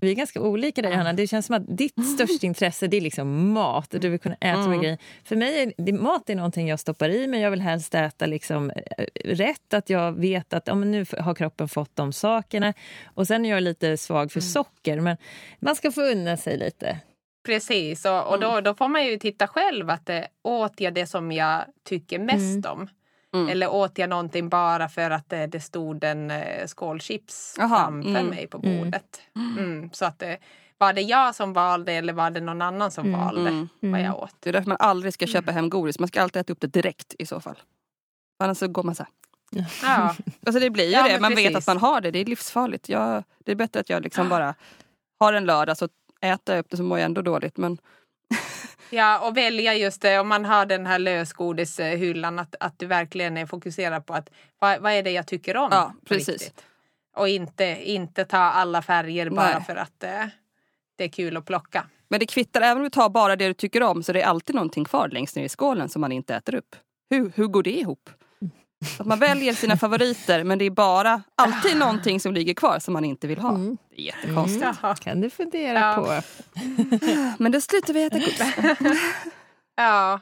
[0.00, 1.12] Vi är ganska olika där, Johanna.
[1.12, 3.94] Det känns som att ditt största intresse det är liksom mat.
[3.94, 4.80] och Du vill kunna äta Mm.
[4.80, 4.98] grejer.
[5.24, 7.40] För mig är mat är någonting jag stoppar i mig.
[7.40, 9.74] Jag vill helst äta liksom, eh, rätt.
[9.74, 12.74] Att jag vet att ja, men nu har kroppen fått de sakerna.
[13.14, 14.48] Och sen är jag lite svag för Mm.
[14.48, 15.00] socker.
[15.00, 15.16] Men
[15.60, 16.98] man ska få unna sig lite.
[17.46, 21.06] Precis, och, och då, då får man ju titta själv att eh, åt jag det
[21.06, 22.88] som jag tycker mest om?
[23.34, 23.48] Mm.
[23.48, 27.68] Eller åt jag någonting bara för att eh, det stod en eh, skål chips Jaha,
[27.68, 28.26] framför mm.
[28.26, 29.20] mig på bordet?
[29.58, 29.90] Mm.
[29.92, 30.34] så att eh,
[30.78, 33.68] var det jag som valde eller var det någon annan som valde Mm.
[33.80, 34.34] vad jag åt?
[34.40, 35.98] Det är därför man aldrig ska köpa hem godis.
[35.98, 37.56] Man ska alltid äta upp det direkt i så fall.
[38.44, 39.12] Annars så går man så här.
[39.82, 40.16] Ja,
[40.46, 41.20] Alltså det blir ju Ja, det.
[41.20, 41.68] Man vet precis.
[41.68, 42.10] att man har det.
[42.10, 42.88] Det är livsfarligt.
[42.88, 44.54] Jag, det är bättre att jag liksom bara
[45.20, 45.88] har en lördag så
[46.20, 47.56] äter jag upp det så mår jag ändå dåligt.
[47.56, 47.78] Men
[48.92, 53.36] ja, och välja just det om man har den här lösgodishyllan att, att du verkligen
[53.36, 55.68] är fokuserad på att vad, vad är det jag tycker om?
[55.72, 56.28] Ja, precis.
[56.28, 56.64] riktigt?
[57.16, 59.64] Och inte, inte ta alla färger bara Nej.
[59.66, 60.26] för att eh,
[60.96, 61.86] det är kul att plocka.
[62.08, 64.26] Men det kvittar, även om du tar bara det du tycker om så det är
[64.26, 66.76] alltid någonting kvar längst ner i skålen som man inte äter upp.
[67.10, 68.10] Hur, hur går det ihop?
[68.98, 72.92] Att man väljer sina favoriter men det är bara alltid någonting som ligger kvar som
[72.94, 73.52] man inte vill ha.
[73.58, 74.64] Det är jättekonstigt.
[74.82, 74.94] Jaha.
[74.96, 75.94] kan du fundera Ja.
[75.96, 76.22] på.
[77.38, 78.40] Men då slutar vi äta godis.
[79.76, 80.20] Ja,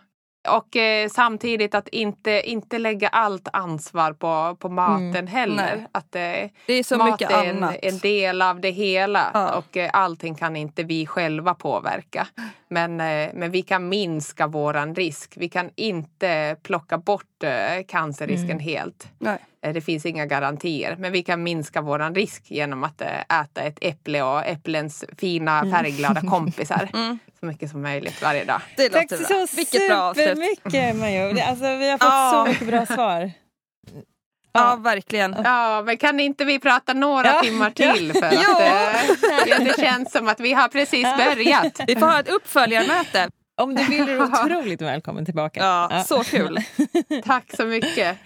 [0.49, 5.76] och eh, samtidigt att inte, inte lägga allt ansvar på, på maten heller.
[5.76, 5.86] Nej.
[5.93, 7.76] Att eh, Det är så mat mycket är en, annat.
[7.82, 9.55] en del av det hela Ja.
[9.55, 12.26] och eh, allting kan inte vi själva påverka.
[12.68, 15.34] Men, eh, men vi kan minska våran risk.
[15.36, 19.09] Vi kan inte plocka bort eh, cancerrisken helt.
[19.18, 19.38] Nej.
[19.62, 23.78] Eh, Det finns inga garantier, men vi kan minska våran risk genom att äta ett
[23.80, 27.18] äpple och äpplens fina färgglada kompisar Mm.
[27.41, 28.61] Så mycket som möjligt varje dag.
[28.76, 29.47] Det Tack låter så bra.
[29.57, 30.26] Vilket bra avslut.
[30.26, 31.41] supermycket, Majo.
[31.49, 32.30] Alltså, vi har fått Ja.
[32.45, 33.30] så mycket bra svar.
[34.53, 35.36] Ja, verkligen.
[35.45, 38.12] Ja, men kan inte vi prata några Ja, timmar till?
[38.12, 38.62] För att, Ja.
[38.62, 39.01] eh,
[39.49, 41.80] ja, det känns som att vi har precis börjat.
[41.86, 43.28] Vi får ha ett uppföljarmöte.
[43.62, 44.22] Om du vill är du
[44.55, 45.61] otroligt välkommen tillbaka.
[45.61, 46.59] Ja, så kul.
[47.24, 48.18] Tack så mycket.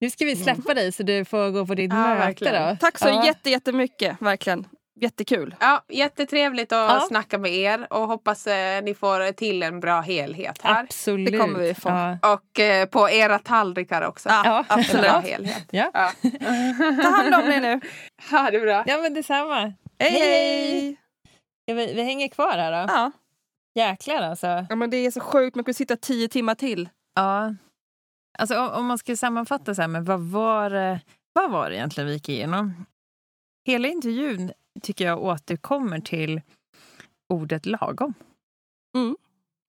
[0.00, 2.76] Nu ska vi släppa dig så du får gå på ditt Ja, möte.
[2.80, 3.26] Tack så Ja.
[3.26, 4.16] jätte, jättemycket.
[4.22, 4.64] Verkligen.
[5.00, 5.54] Jättekul.
[5.60, 7.00] Ja, jättetrevligt att Ja.
[7.08, 10.82] snacka med er och hoppas eh, ni får till en bra helhet här.
[10.82, 11.32] Absolut.
[11.32, 11.88] Det kommer vi få.
[11.88, 12.18] Ja.
[12.34, 14.28] Och eh, på era tallrikar också.
[14.28, 15.02] Ja, absolut.
[15.02, 15.64] bra helhet.
[15.70, 15.90] Ja.
[15.94, 16.10] Ja.
[17.02, 17.80] Ta hand om dig nu.
[18.30, 18.84] Ha det bra.
[18.86, 19.72] ja, men detsamma.
[19.98, 20.96] Hej, hej!
[21.64, 22.92] Ja, vi, vi hänger kvar här då.
[22.92, 23.10] Ja.
[23.74, 24.66] Jäklar alltså.
[24.68, 25.56] ja, men det är så sjukt.
[25.56, 26.88] Man kan sitta tio timmar till.
[27.14, 27.54] Ja.
[28.38, 31.00] Alltså, om, om man ska sammanfatta så här, men vad var, det,
[31.32, 32.86] vad var det egentligen vi gick igenom?
[33.66, 34.52] Hela intervjun
[34.82, 36.40] tycker jag återkommer till
[37.28, 38.14] ordet lagom.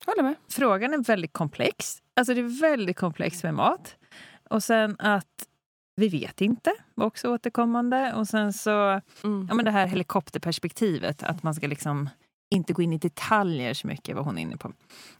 [0.05, 0.35] Håller med.
[0.49, 2.01] Frågan är väldigt komplex.
[2.15, 3.95] Alltså det är väldigt komplext med mat.
[4.49, 5.47] Och sen att
[5.95, 8.13] vi vet inte, var också återkommande.
[8.13, 9.45] Och sen så, Mm.
[9.49, 12.09] ja men det här helikopterperspektivet, att man ska liksom
[12.49, 14.73] inte gå in i detaljer så mycket, vad hon är inne på.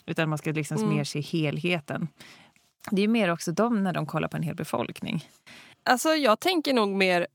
[0.06, 0.90] Utan man ska liksom Mm.
[0.90, 2.08] mer se helheten.
[2.92, 5.26] Det är ju mer också de när de kollar på en hel befolkning.
[5.84, 7.28] Alltså jag tänker nog mer...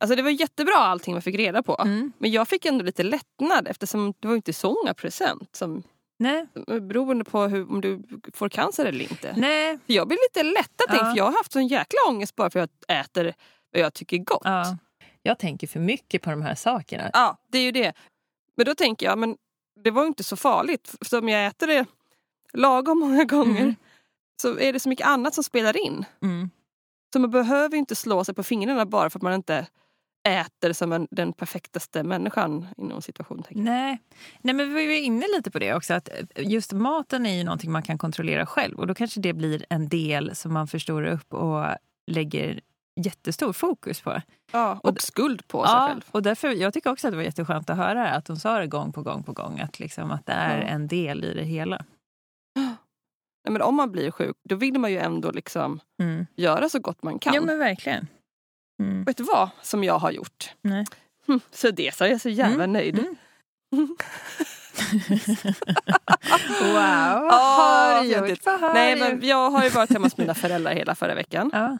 [0.00, 1.76] Alltså det var jättebra allting man fick reda på.
[1.82, 2.12] Mm.
[2.18, 5.56] Men jag fick ändå lite lättnad eftersom det var inte så många procent.
[5.56, 5.82] Som,
[6.18, 6.46] Nej,
[6.80, 8.02] beroende på hur, om du
[8.34, 9.34] får cancer eller inte.
[9.36, 9.78] nej.
[9.86, 10.94] För jag blir lite lättad Ja.
[11.10, 13.34] för jag har haft sån jäkla ångest bara för att jag äter
[13.72, 14.42] vad jag tycker är gott.
[14.44, 14.76] Ja.
[15.22, 17.10] Jag tänker för mycket på de här sakerna.
[17.12, 17.92] Ja, det är ju det.
[18.56, 19.36] Men då tänker jag, men
[19.84, 20.94] det var inte så farligt.
[21.04, 21.86] För om jag äter det
[22.52, 23.74] lagom många gånger Mm.
[24.42, 26.04] så är det så mycket annat som spelar in.
[26.22, 26.50] Mm.
[27.12, 29.66] Så man behöver inte slå sig på fingrarna bara för att man inte
[30.28, 33.44] äter som en, den perfektaste människan inom situation.
[33.50, 33.98] Nej.
[34.40, 35.94] Nej, men vi var inne lite på det också.
[35.94, 38.78] Att just maten är ju någonting man kan kontrollera själv.
[38.78, 41.64] Och då kanske det blir en del som man förstorar upp och
[42.06, 42.60] lägger
[43.04, 44.20] jättestor fokus på.
[44.52, 46.02] Ja, och, och skuld på sig ja, själv.
[46.10, 48.66] Och därför, jag tycker också att det var jätteskönt att höra att hon sa det
[48.66, 49.60] gång på gång på gång.
[49.60, 50.66] Att, liksom, att det är ja.
[50.66, 51.84] en del i det hela.
[53.44, 56.26] Nej, men om man blir sjuk, då vill man ju ändå liksom mm.
[56.36, 57.34] göra så gott man kan.
[57.34, 58.06] Ja men verkligen.
[58.80, 59.04] Mm.
[59.04, 60.50] Vet du vad som jag har gjort?
[60.62, 60.86] Nej.
[61.26, 62.72] Hm, så det så jag är så jävla mm.
[62.72, 62.98] nöjd.
[62.98, 63.16] Mm.
[66.60, 68.40] wow, vad har du gjort?
[68.74, 71.50] Nej, men jag har ju varit hemma hos mina föräldrar hela förra veckan.
[71.52, 71.78] Ja.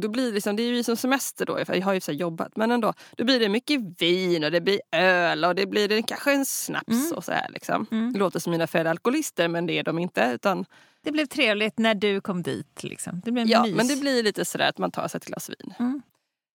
[0.00, 2.56] Då blir det, liksom, det är ju som semester då, jag har ju så jobbat.
[2.56, 6.02] Men ändå, då blir det mycket vin och det blir öl och det blir det
[6.02, 7.12] kanske en snaps mm.
[7.12, 7.48] och så här.
[7.50, 7.86] Liksom.
[7.90, 8.12] Mm.
[8.12, 10.30] Det låter som mina föräldrar alkoholister men det är de inte.
[10.34, 10.64] Utan...
[11.04, 12.82] Det blev trevligt när du kom dit.
[12.82, 13.22] Liksom.
[13.24, 13.74] Det blev ja, mys.
[13.74, 15.74] men det blir lite sådär att man tar sig ett glas vin.
[15.78, 16.02] Mm.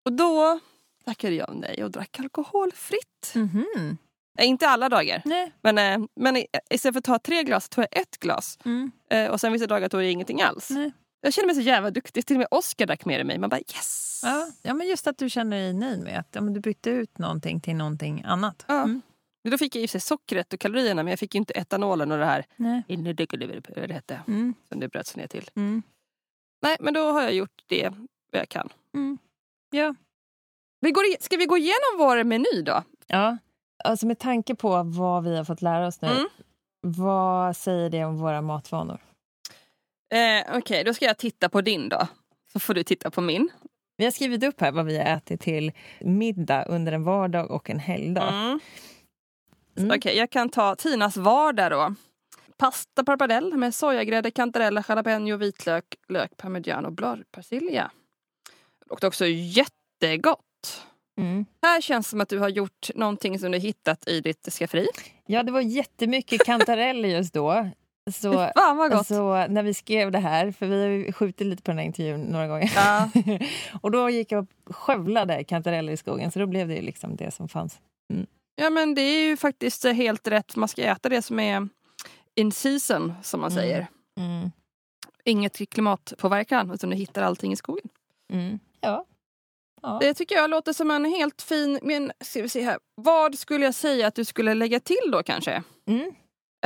[0.04, 0.60] Och då
[1.04, 3.32] tackade jag nej och drack alkoholfritt.
[3.32, 3.96] Mm-hmm.
[4.40, 5.22] Inte alla dagar.
[5.24, 5.52] Nej.
[5.62, 6.36] Men, eh, men
[6.70, 8.58] istället för att ta tre glas tog jag ett glas.
[8.64, 8.90] Mm.
[9.10, 10.70] Eh, och sen vissa dagar tog jag ingenting alls.
[10.70, 10.92] Nej.
[11.20, 12.26] Jag känner mig så jävla duktig.
[12.26, 13.38] Till och med Oscar drack mer än mig.
[13.38, 14.20] Man bara yes!
[14.24, 17.18] Ja, ja men just att du känner dig nöjd med att ja, du bytte ut
[17.18, 18.64] någonting till någonting annat.
[18.68, 18.82] Ja.
[18.82, 19.02] Mm.
[19.50, 22.24] Då fick jag i sig sockret och kalorierna men jag fick inte etanolen och det
[22.24, 22.82] här Nej.
[23.86, 24.20] det hette.
[24.26, 24.54] Mm.
[24.68, 25.50] Som det bröts ner till.
[25.56, 25.82] Mm.
[26.62, 27.92] Nej men då har jag gjort det
[28.30, 28.68] jag kan.
[28.94, 29.18] Mm.
[29.70, 29.94] Ja.
[30.80, 32.82] Vi går, ska vi gå igenom vår meny då?
[33.06, 33.38] Ja.
[33.84, 36.08] Alltså med tanke på vad vi har fått lära oss nu.
[36.08, 36.28] Mm.
[36.80, 38.98] Vad säger det om våra matvanor?
[40.14, 42.08] Eh, Okej, okay, då ska jag titta på din då.
[42.52, 43.50] Så får du titta på min.
[43.96, 47.70] Vi har skrivit upp här vad vi har ätit till middag under en vardag och
[47.70, 48.28] en helgdag.
[48.28, 48.60] Mm.
[49.76, 49.88] Mm.
[49.88, 51.94] Okej, okay, jag kan ta Tinas vardag då.
[52.56, 56.94] Pasta parpadell med sojagrädde, kantareller, jalapeno, vitlök, lök, parmigiano och.
[58.78, 60.38] Det luktar också jättegott.
[61.18, 61.44] Mm.
[61.62, 64.86] Här känns det som att du har gjort någonting som du hittat i ditt skafferi.
[65.26, 67.70] Ja, det var jättemycket kantareller just då.
[68.10, 69.06] Så, Fan vad gott!
[69.06, 72.20] Så när vi skrev det här, för vi har skjutit lite på den här intervjun
[72.20, 72.72] några gånger.
[72.74, 73.10] Ja.
[73.80, 77.30] och då gick jag och skövlade kantareller i skogen, så då blev det liksom det
[77.30, 77.80] som fanns.
[78.12, 78.26] Mm.
[78.54, 80.56] Ja men det är ju faktiskt helt rätt.
[80.56, 81.68] Man ska äta det som är
[82.34, 83.62] in season, som man mm.
[83.62, 83.86] säger.
[84.18, 84.50] Mm.
[85.24, 87.88] Inget klimatpåverkan, utan du hittar allting i skogen.
[88.32, 88.58] Mm.
[88.80, 89.06] Ja.
[89.82, 89.98] ja.
[90.00, 91.78] Det tycker jag låter som en helt fin...
[91.82, 92.78] Men, ska vi se här.
[92.94, 95.62] Vad skulle jag säga att du skulle lägga till då kanske?
[95.86, 96.14] Mm.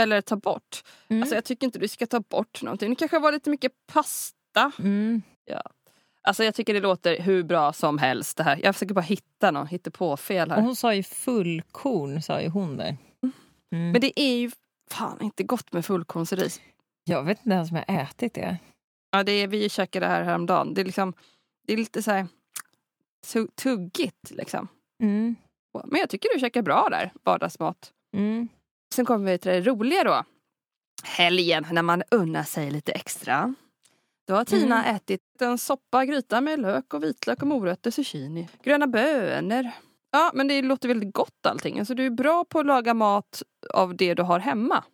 [0.00, 0.82] Eller ta bort.
[1.08, 1.22] Mm.
[1.22, 2.90] Alltså jag tycker inte du ska ta bort någonting.
[2.90, 4.72] Det kanske var lite mycket pasta.
[4.78, 5.22] Mm.
[5.44, 5.62] Ja.
[6.26, 8.60] Alltså jag tycker det låter hur bra som helst det här.
[8.62, 10.56] Jag försöker bara hitta något hittepå-fel här.
[10.56, 12.96] Och hon sa ju fullkorn, sa ju hon där.
[13.72, 13.92] Mm.
[13.92, 14.50] Men det är ju
[14.90, 16.60] fan inte gott med fullkornsris.
[17.04, 18.58] Jag vet inte ens om jag ätit det.
[19.10, 20.74] Ja, det är, vi käkade det här häromdagen.
[20.74, 21.12] Det är, liksom,
[21.66, 22.26] det är lite så här
[23.62, 24.68] tuggigt liksom.
[25.02, 25.36] Mm.
[25.84, 27.92] Men jag tycker du käkar bra där, vardagsmat.
[28.16, 28.48] Mm.
[28.94, 30.24] Sen kommer vi till det roliga då.
[31.04, 33.54] Helgen när man unnar sig lite extra.
[34.26, 34.96] Då har Tina mm.
[34.96, 39.70] ätit en soppa, gryta med lök och vitlök och morötter, zucchini, gröna bönor.
[40.12, 41.78] Ja, men det låter väldigt gott allting.
[41.78, 43.42] Alltså, du är bra på att laga mat
[43.74, 44.84] av det du har hemma.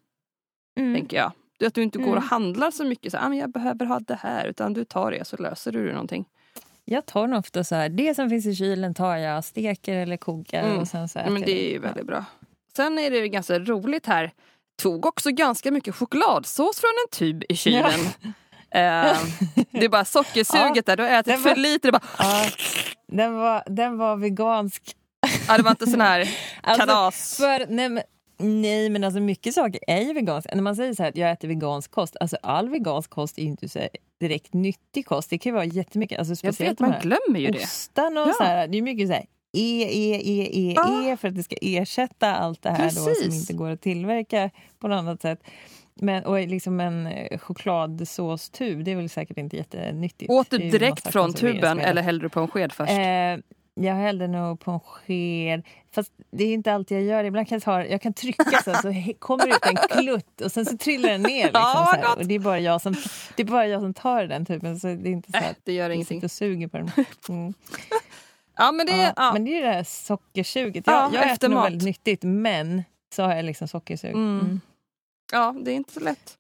[0.81, 0.95] Mm.
[0.95, 1.33] Tänker jag.
[1.67, 2.29] Att du inte går och Mm.
[2.29, 3.13] handlar så mycket.
[3.13, 4.47] Så, ah, men jag behöver ha det här.
[4.47, 6.25] Utan du tar det så löser du någonting.
[6.85, 10.17] Jag tar nog ofta så här, det som finns i kylen tar jag, steker eller
[10.17, 10.79] kokar Mm.
[10.79, 12.25] och sen så Ja, men det är ju väldigt bra.
[12.77, 14.31] Sen är det ganska roligt här.
[14.83, 18.01] Tog också ganska mycket chokladsås från en tub i kylen.
[18.75, 19.17] Eh,
[19.71, 20.97] det är bara sockersuget där.
[20.97, 21.89] Du har ätit den för var- lite.
[21.89, 22.45] Det, bara, Ja,
[23.09, 24.97] den, var, den var vegansk.
[25.49, 26.29] ja, det var inte sån här
[26.63, 27.37] Alltså, kalas.
[27.37, 28.03] För, nej, men,
[28.39, 30.51] nej men alltså mycket saker är ju veganska.
[30.55, 33.43] När man säger så här att jag äter vegansk kost, alltså all vegansk kost är
[33.43, 33.89] ju inte så här
[34.21, 35.31] direkt nyttig kost.
[35.31, 37.59] Det kan ju vara jättemycket, alltså Jag speciellt vet, de man glömmer ju det.
[37.65, 38.33] ostan och Ja.
[38.39, 38.69] så här.
[38.69, 39.25] Det är mycket så här
[39.57, 40.75] E, E, E, E.
[41.11, 44.51] E för att det ska ersätta allt det här då som inte går att tillverka
[44.79, 45.41] på något annat sätt.
[45.95, 50.31] Men, och liksom en eh, chokladsåstub, det är väl säkert inte jättenyttigt.
[50.31, 52.91] Åt du direkt från tuben eller hällde du på en sked först?
[52.93, 53.37] Eh,
[53.75, 55.63] jag hällde nog på en sked.
[55.95, 57.27] Fast det är inte alltid jag gör det.
[57.27, 60.53] Ibland kan jag, ta, jag kan trycka så, så kommer det ut en klutt och
[60.53, 61.43] sen så trillar den ner.
[61.45, 62.17] Liksom, Ja, här.
[62.19, 62.95] Och det, är bara jag som,
[63.37, 64.81] det är bara jag som tar den typen.
[64.81, 66.17] Så det är inte så Äh, att det gör jag ingenting.
[66.17, 66.91] sitter och suger på den.
[67.29, 67.55] Mm.
[68.57, 69.33] Ja men det, Ja, ja.
[69.33, 70.85] Men det är det där sockersuget.
[70.87, 72.83] Ja, Jag, jag äter nog väldigt nyttigt men
[73.15, 74.11] så har jag liksom sockersug.
[74.11, 74.41] Mm.
[74.41, 74.61] Mm.
[75.33, 76.39] Ja, det är inte så lätt.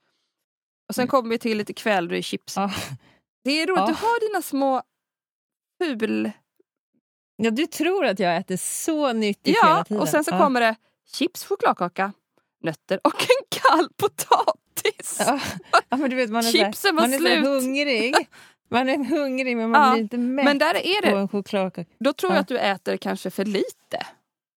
[0.89, 2.57] Och sen kommer vi till lite kvällröjchips.
[2.57, 2.71] Ja.
[3.45, 3.87] Det är roligt, Ja.
[3.87, 4.83] du har dina små
[5.83, 6.31] ful...
[7.37, 10.01] Ja, du tror att jag äter så nyttigt hela Ja, tiden.
[10.01, 10.39] och sen så ja.
[10.39, 10.77] kommer det
[11.13, 12.13] chips, chokladkaka,
[12.65, 15.17] nötter och en kall potatis.
[15.19, 15.41] Ja.
[15.89, 17.45] ja, men du vet, man är, Chipsen var man är slut.
[17.45, 18.15] hungrig.
[18.71, 21.29] Man är hungrig men man Ja, blir inte mätt Men där är på det, en
[21.29, 21.91] chokladkaka.
[21.99, 22.41] då tror jag Ja.
[22.41, 24.07] att du äter kanske för lite.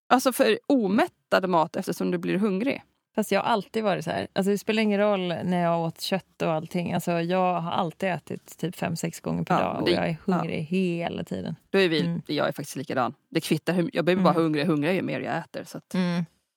[0.10, 2.84] Alltså för omättad mat eftersom du blir hungrig.
[3.16, 4.28] Fast jag har alltid varit så här.
[4.34, 6.94] Alltså det spelar ingen roll när jag åt kött och allting.
[6.94, 10.10] Alltså jag har alltid ätit typ fem sex gånger per Ja, dag och det- jag
[10.10, 11.56] är hungrig hela tiden.
[11.70, 12.22] Då är vi, Mm.
[12.28, 13.14] Jag är faktiskt likadan.
[13.30, 14.44] Det kvittar, jag blir bara Mm.
[14.44, 15.64] hungrig hungrig ju mer jag äter.
[15.64, 15.96] Så att,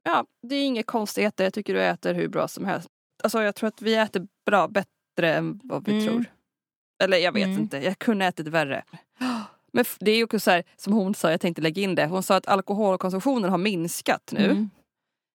[0.05, 1.45] ja, det är inga konstigheter.
[1.45, 2.89] Jag tycker du äter hur bra som helst.
[3.23, 6.05] Alltså, jag tror att vi äter bra, bättre än vad vi Mm.
[6.05, 6.25] tror.
[7.05, 7.59] Eller jag vet Mm.
[7.59, 8.85] inte, jag kunde ätit värre.
[9.73, 12.07] Men det är ju också så här, som hon sa, jag tänkte lägga in det.
[12.07, 14.69] Hon sa att alkoholkonsumtionen har minskat nu.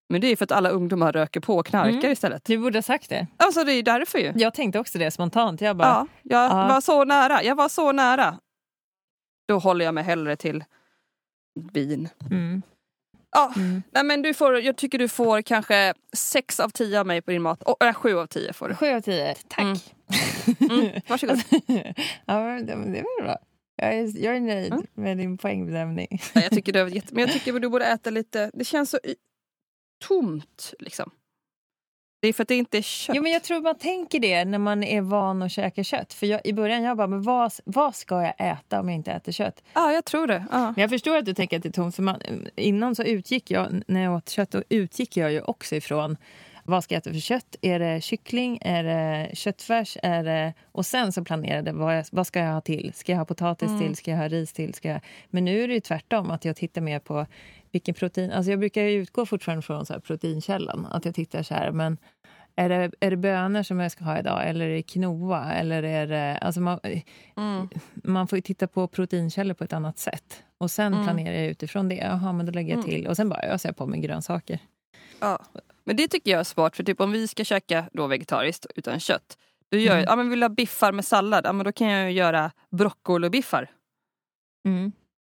[0.09, 2.11] Men det är för att alla ungdomar röker på och knarkar Mm.
[2.11, 2.45] istället.
[2.45, 3.27] Du borde ha sagt det.
[3.37, 4.33] Alltså det är därför ju.
[4.35, 5.61] Jag tänkte också det spontant.
[5.61, 6.67] Jag bara, Ja, jag Ja.
[6.67, 7.43] var så nära.
[7.43, 8.39] Jag var så nära.
[9.47, 10.63] Då håller jag mig hellre till
[11.73, 12.09] vin.
[12.31, 12.61] mm,
[13.35, 13.83] Ja, mm.
[13.91, 17.31] nej men du får, jag tycker du får kanske sex av tio av mig på
[17.31, 17.63] din mat.
[17.63, 18.75] Och, äh, sju av tio får du.
[18.75, 19.35] Sju av tio.
[19.47, 19.59] Tack.
[19.59, 19.77] Mm.
[20.69, 21.37] Mm, varsågod.
[22.25, 23.37] ja, det, väl bra.
[23.75, 24.85] Jag är, jag är nöjd Mm.
[24.93, 26.21] med din poängbedömning.
[26.33, 28.99] Ja, jag tycker du men jag tycker du borde äta lite, det känns så
[30.07, 31.11] tomt liksom.
[32.21, 33.15] Det är för att det inte är kött.
[33.15, 36.13] Jo, men jag tror man tänker det när man är van att käka kött.
[36.13, 39.11] För jag, I början jag bara, men vad, vad ska jag äta om jag inte
[39.11, 39.63] äter kött?
[39.73, 40.45] Ja, jag tror det.
[40.51, 40.59] Ja.
[40.59, 41.95] Men jag förstår att du tänker att det är tomt.
[41.95, 42.21] För man,
[42.55, 46.17] innan så utgick jag, när jag åt kött, då utgick jag ju också ifrån
[46.65, 47.55] vad ska jag äta för kött?
[47.61, 48.59] Är det kyckling?
[48.61, 49.97] Är det köttfärs?
[50.03, 50.53] Är det...
[50.71, 52.91] Och sen så planerade vad, jag, vad ska jag ha till?
[52.95, 53.81] Ska jag ha potatis Mm.
[53.81, 53.95] till?
[53.95, 54.73] Ska jag ha ris till?
[54.73, 55.01] Ska jag...
[55.29, 57.25] Men nu är det ju tvärtom, att jag tittar mer på
[57.73, 58.31] vilken protein...
[58.31, 60.85] Alltså jag brukar utgå fortfarande från så här proteinkällan.
[60.85, 61.97] Att jag tittar så här, men
[62.55, 64.47] är det, är det bönor som jag ska ha idag?
[64.49, 65.53] Eller är det quinoa?
[65.53, 66.37] Eller är det...
[66.37, 66.79] Alltså man,
[67.37, 67.69] Mm.
[67.93, 70.43] man får ju titta på proteinkällor på ett annat sätt.
[70.57, 71.05] Och sen Mm.
[71.05, 71.95] planerar jag utifrån det.
[71.95, 72.89] Jaha, men då lägger jag Mm.
[72.89, 73.07] till.
[73.07, 74.59] Och sen bara öser jag på med grönsaker.
[75.19, 75.39] Ja.
[75.83, 78.99] Men det tycker jag är smart för typ om vi ska käka då vegetariskt utan
[78.99, 79.37] kött.
[79.71, 80.05] Då gör jag, Mm.
[80.09, 82.51] ja, men vill jag ha biffar med sallad, ja, men då kan jag ju göra
[82.69, 83.69] broccolibiffar.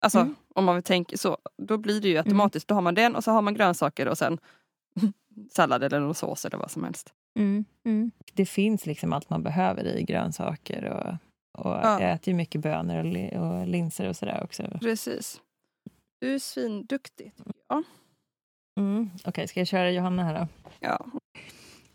[0.01, 0.35] Alltså Mm.
[0.57, 1.37] Om man vill tänka så.
[1.57, 4.17] Då blir det ju automatiskt, då har man den och så har man grönsaker och
[4.17, 4.37] sen
[5.51, 7.13] sallad eller någon sås eller vad som helst.
[7.39, 7.65] Mm.
[7.85, 8.11] Mm.
[8.33, 10.83] Det finns liksom allt man behöver i grönsaker.
[10.85, 11.07] Och,
[11.65, 12.01] och Ja.
[12.01, 14.63] Jag äter ju mycket bönor och, li, och linser och sådär också.
[14.81, 15.41] Precis.
[16.19, 17.33] Du är svinduktig.
[17.37, 17.83] tycker jag.
[18.79, 19.09] Mm.
[19.25, 20.47] Okej, ska jag köra Johanna här då?
[20.79, 21.05] Ja.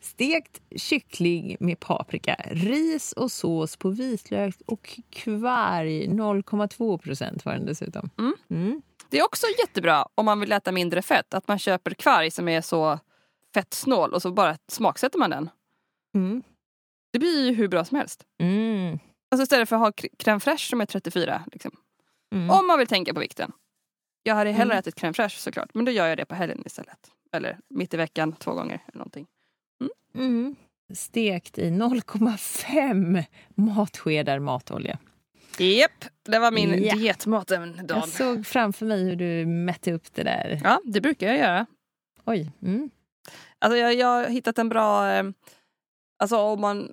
[0.03, 6.07] Stekt kyckling med paprika, ris och sås på vitlök och kvarg.
[6.09, 8.11] 0,2 procent var den dessutom.
[8.19, 8.35] Mm.
[8.51, 8.83] Mm.
[9.09, 11.35] Det är också jättebra om man vill äta mindre fett.
[11.35, 12.99] Att man köper kvarg som är så
[13.55, 15.51] fettsnål och så bara smaksätter man den.
[16.15, 16.43] Mm.
[17.13, 18.25] Det blir ju hur bra som helst.
[18.41, 18.99] Mm.
[19.31, 21.45] Alltså istället för att ha cr- crème fraîche som är 34.
[21.53, 21.71] Liksom.
[22.35, 22.51] Mm.
[22.51, 23.53] Om man vill tänka på vikten.
[24.23, 24.79] Jag hade hellre Mm.
[24.79, 25.75] ätit crème fraîche såklart.
[25.75, 27.11] Men då gör jag det på helgen istället.
[27.33, 28.83] Eller mitt i veckan två gånger.
[28.89, 29.27] Eller någonting.
[30.15, 30.57] Mm.
[30.95, 34.99] Stekt i 0,5 matskedar matolja.
[35.59, 36.95] Japp, det var min Ja.
[36.95, 37.87] dietmat den dagen.
[38.01, 40.61] Jag såg framför mig hur du mätte upp det där.
[40.65, 41.67] Ja, det brukar jag göra.
[42.25, 42.51] Oj.
[42.63, 42.91] Mm.
[43.59, 45.13] Alltså jag, jag har hittat en bra...
[45.13, 45.25] Eh,
[46.19, 46.93] alltså om man,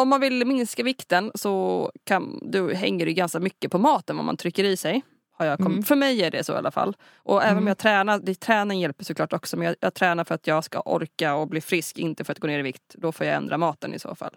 [0.00, 4.24] om man vill minska vikten så kan, då hänger det ganska mycket på maten vad
[4.24, 5.02] man trycker i sig.
[5.38, 5.82] Har jag kommit, Mm.
[5.82, 6.96] För mig är det så i alla fall.
[7.16, 7.68] Och även om Mm.
[7.68, 10.80] jag tränar, det, träning hjälper såklart också men jag, jag tränar för att jag ska
[10.80, 12.94] orka och bli frisk, inte för att gå ner i vikt.
[12.94, 14.36] Då får jag ändra maten i så fall.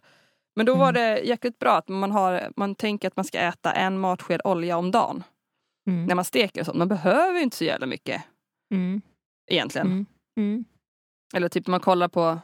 [0.55, 1.01] Men då var Mm.
[1.01, 4.77] det jäkligt bra att man, har, man tänker att man ska äta en matsked olja
[4.77, 5.23] om dagen.
[5.87, 6.05] Mm.
[6.05, 6.77] När man steker och sånt.
[6.77, 8.21] Man behöver ju inte så jävla mycket
[8.73, 9.01] Mm.
[9.51, 9.87] egentligen.
[9.87, 10.05] Mm.
[10.37, 10.65] Mm.
[11.33, 12.39] Eller typ man kollar på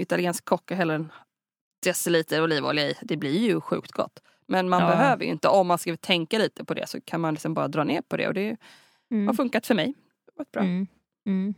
[0.00, 1.12] italiensk kock och häller en
[1.84, 2.94] deciliter olivolja i.
[3.02, 4.20] Det blir ju sjukt gott.
[4.52, 4.88] Men man Ja.
[4.88, 7.68] behöver ju inte, om man ska tänka lite på det så kan man liksom bara
[7.68, 8.28] dra ner på det.
[8.28, 8.48] Och det
[9.10, 9.36] har Mm.
[9.36, 9.94] funkat för mig.
[10.26, 10.62] Det har bra.
[10.62, 10.86] Mm.
[11.26, 11.54] Mm.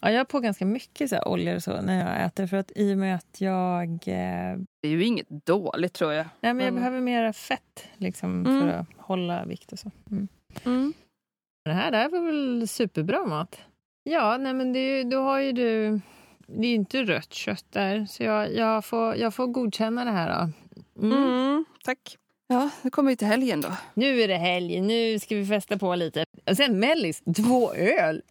[0.00, 2.46] Ja, jag har på ganska mycket så här oljor och så när jag äter.
[2.46, 3.88] För att i och med att jag...
[3.92, 6.26] Eh, Det är ju inget dåligt tror jag.
[6.40, 8.60] nej, men jag behöver mera fett liksom, Mm.
[8.60, 9.90] för att hålla vikt och så.
[10.64, 10.92] Mm.
[11.64, 13.60] Det här, det här var väl superbra mat?
[14.04, 16.00] Ja, nej men det, då har ju du...
[16.48, 20.10] Det är ju inte rött kött där, så jag, jag, får, jag får godkänna det
[20.10, 20.50] här då.
[21.02, 21.12] Mm.
[21.22, 22.16] Mm, tack.
[22.48, 23.68] Ja, nu kommer vi till helgen då.
[23.94, 26.24] Nu är det helg, nu ska vi festa på lite.
[26.50, 28.22] Och sen mellis, två öl.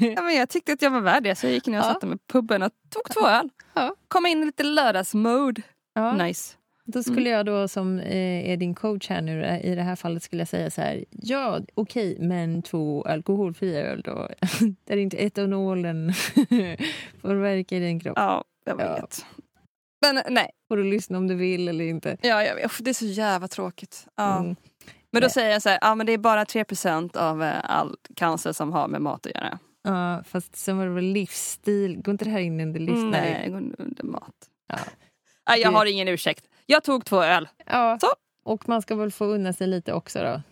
[0.00, 1.92] Ja, men jag tyckte att jag var värd det så jag gick ner och Ja.
[1.92, 3.48] satte mig på puben och tog två öl.
[3.74, 3.94] Ja.
[4.08, 5.62] Kom in i lite lördagsmode.
[5.94, 6.12] Ja.
[6.12, 6.56] Nice.
[6.84, 9.96] Då skulle jag då som eh, är din coach här nu eh, i det här
[9.96, 11.04] fallet skulle jag säga så här.
[11.10, 14.28] Ja, okej, men två alkoholfria öl då.
[14.84, 16.12] Där inte etanolen
[17.20, 18.14] får verka i din kropp.
[18.16, 19.06] Ja, jag Ja.
[20.02, 22.16] Men nej, Får du lyssna om du vill eller inte.
[22.22, 22.72] ja, jag vet.
[22.84, 24.06] Det är så jävla tråkigt.
[24.16, 24.38] Ja.
[24.38, 24.56] Mm.
[25.10, 25.30] Men då Nej.
[25.30, 28.72] säger jag så här, ja men det är bara 3% av eh, all cancer som
[28.72, 29.58] har med mat att göra.
[29.82, 32.02] Ja, fast sen var det väl livsstil.
[32.02, 33.10] Går inte det här in under livsstil?
[33.10, 34.34] Nej, det går under mat.
[34.68, 34.78] Ja.
[35.48, 36.44] Nej, jag Det- har ingen ursäkt.
[36.66, 37.48] Jag tog två öl.
[37.66, 38.06] Ja, Så.
[38.44, 40.42] och man ska väl få unna sig lite också då.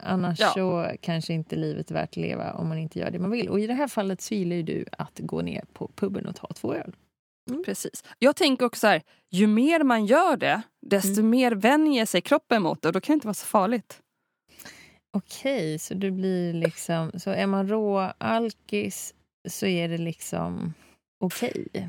[0.00, 0.48] Annars Ja.
[0.54, 3.48] så kanske inte livet är värt att leva om man inte gör det man vill.
[3.48, 6.36] Och i det här fallet så gillar ju du att gå ner på puben och
[6.36, 6.96] ta två öl.
[7.64, 8.04] Precis.
[8.18, 12.62] Jag tänker också så här, ju mer man gör det, desto mer vänjer sig kroppen
[12.62, 14.00] mot det och då kan det inte vara så farligt.
[15.12, 17.10] Okej, så du blir liksom...
[17.14, 19.14] Så är man rå alkis
[19.48, 20.74] så är det liksom
[21.20, 21.88] okej.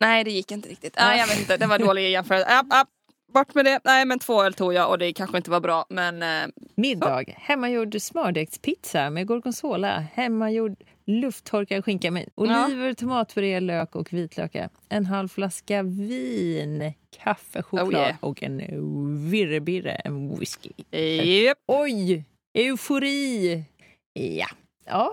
[0.00, 0.94] Nej, det gick inte riktigt.
[0.96, 1.56] Nej, jag vet inte.
[1.56, 2.46] Det var dålig jämförelse.
[2.48, 2.88] App, app.
[3.32, 3.80] Bort med det.
[3.84, 5.86] Nej, men två öl tog jag och det kanske inte var bra.
[5.88, 7.24] Men eh, Middag.
[7.28, 9.98] Hemmagjord smördegspizza med gorgonzola.
[10.12, 10.76] Hemmagjord
[11.08, 14.68] lufttorkad skinka med oliver, tomatpuré, lök och vitlökar.
[14.88, 18.16] En halv flaska vin, kaffe, choklad Oh yeah.
[18.20, 20.70] och en virrebirre, en whisky.
[20.90, 21.58] japp.
[21.66, 22.24] Oj!
[22.58, 23.64] Eufori!
[24.12, 24.46] Ja.
[24.86, 25.12] ja.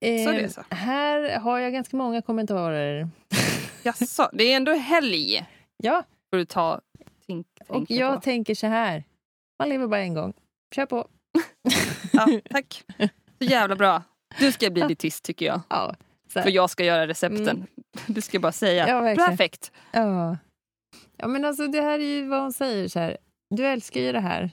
[0.00, 0.62] Så det är Eh, så.
[0.70, 3.08] här har jag ganska många kommentarer.
[3.82, 5.46] Jaså, det är ändå helg.
[5.82, 6.80] Ja, Får du ta
[7.26, 8.20] tänk, och jag på.
[8.20, 9.04] tänker så här.
[9.58, 10.32] Man lever bara en gång.
[10.74, 11.08] Kör på.
[12.12, 12.84] Ja, tack.
[13.38, 14.02] Så jävla bra.
[14.38, 15.60] Du ska bli dietist tycker jag.
[15.70, 15.94] Ja.
[16.28, 17.66] För jag ska göra recepten.
[18.06, 18.88] Du ska bara säga.
[18.88, 19.26] Ja.
[19.26, 19.72] Perfekt.
[19.92, 20.36] Ja.
[21.16, 22.88] ja, men alltså det här är ju vad hon säger.
[22.88, 23.16] Så här.
[23.50, 24.50] Du älskar ju det här.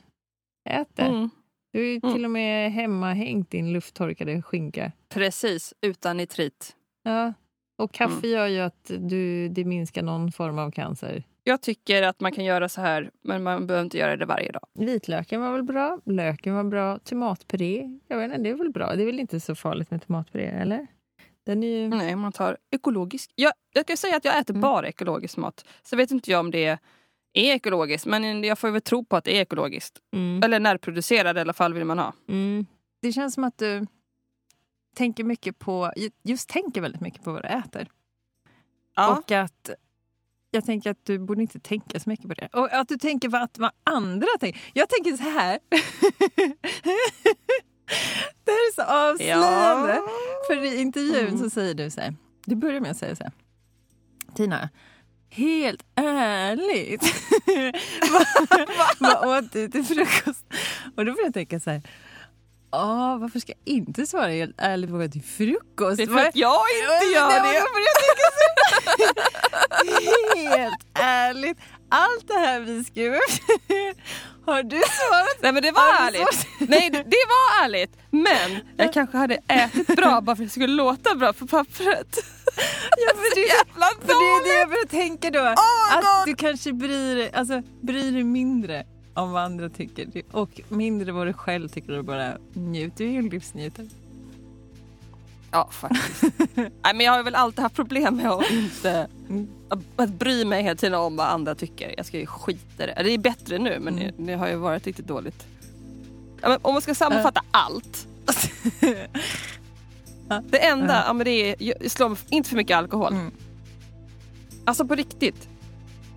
[0.70, 1.02] Ät det.
[1.04, 1.30] Mm.
[1.74, 2.14] Du har ju Mm.
[2.16, 4.92] till och med hemma hängt din lufttorkade skinka.
[5.10, 6.76] Precis, utan nitrit.
[7.04, 7.34] Ja.
[7.78, 8.30] Och kaffe Mm.
[8.32, 11.24] gör ju att du, det minskar någon form av cancer.
[11.44, 14.52] Jag tycker att man kan göra så här, men man behöver inte göra det varje
[14.52, 14.68] dag.
[14.74, 18.96] Vitlöken var väl bra, löken var bra, tomatpuré, jag vet inte, det är väl bra.
[18.96, 20.88] Det är väl inte så farligt med tomatpuré, eller?
[21.46, 21.88] Den är ju...
[21.88, 23.32] Nej, man tar ekologisk.
[23.36, 24.62] Jag, jag kan säga att jag äter Mm.
[24.62, 25.66] bara ekologisk mat.
[25.84, 26.78] Så vet inte jag om det är
[27.34, 30.00] ekologiskt, men jag får väl tro på att det är ekologiskt.
[30.14, 30.44] Mm.
[30.44, 32.14] Eller närproducerad i alla fall vill man ha.
[32.28, 32.66] Mm.
[33.02, 33.88] Det känns som att du
[34.96, 35.92] tänker mycket på,
[36.24, 37.88] just tänker väldigt mycket på vad du äter.
[38.98, 39.70] Och att
[40.52, 42.48] jag tänker att du borde inte tänka så mycket på det.
[42.54, 44.62] Och att du tänker på att vad andra tänker.
[44.74, 45.60] Jag tänker så här.
[48.46, 50.02] det här är så avslöjande.
[50.48, 51.40] För i intervjun Mm.
[51.40, 52.16] så säger du så här.
[52.46, 53.34] Du börjar med att säga så här.
[54.36, 54.70] Tina,
[55.30, 57.04] helt ärligt.
[59.00, 60.46] vad, vad åt du till frukost?
[60.96, 61.82] Och då får jag tänka så här.
[62.74, 65.98] Ah, varför ska jag inte svara helt ärligt på vad jag till frukost?
[65.98, 67.34] Det är för att jag inte gör det.
[67.34, 67.62] här.
[70.60, 71.58] Helt ärligt,
[71.90, 73.20] allt det här vi skrev
[74.46, 75.38] har du svarat?
[75.42, 76.48] Nej men det var ärligt.
[76.60, 77.98] Nej det, det var ärligt.
[78.10, 82.18] Men jag kanske hade ätit bra bara för att det skulle låta bra på pappret.
[82.98, 84.60] Ja, för det, Jävla för det är det dåligt!
[84.60, 85.44] jag börjar tänka då.
[85.44, 86.26] my att God!
[86.26, 91.34] du kanske bryr alltså, bryr dig mindre om vad andra tycker och mindre vad du
[91.34, 92.98] själv tycker och bara njuter.
[92.98, 93.88] Du är ju en livsnjutare.
[95.52, 96.24] Ja faktiskt.
[96.56, 99.08] Nej men jag har väl alltid haft problem med att inte
[99.70, 101.94] att, att bry mig hela tiden om vad andra tycker.
[101.98, 103.02] Jag ska ju skita det.
[103.04, 104.14] Det är bättre nu men Mm.
[104.18, 105.46] det, det har ju varit riktigt dåligt.
[106.42, 108.08] Ja, om man ska sammanfatta allt.
[110.50, 111.04] Det enda, Ja.
[111.08, 111.56] ja, men det är
[112.10, 113.14] mig- inte för mycket alkohol.
[113.14, 113.32] Mm.
[114.66, 115.50] Alltså på riktigt.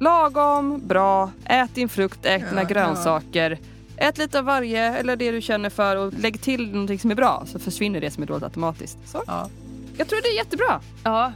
[0.09, 3.59] Lagom, bra, ät din frukt, ät dina Ja, grönsaker.
[3.97, 7.15] Ät lite av varje eller det du känner för och lägg till någonting som är
[7.15, 8.99] bra så försvinner det som är dåligt automatiskt.
[9.07, 9.23] Så.
[9.27, 9.49] Ja.
[9.97, 10.81] Jag tror det är jättebra.
[11.05, 11.33] ja.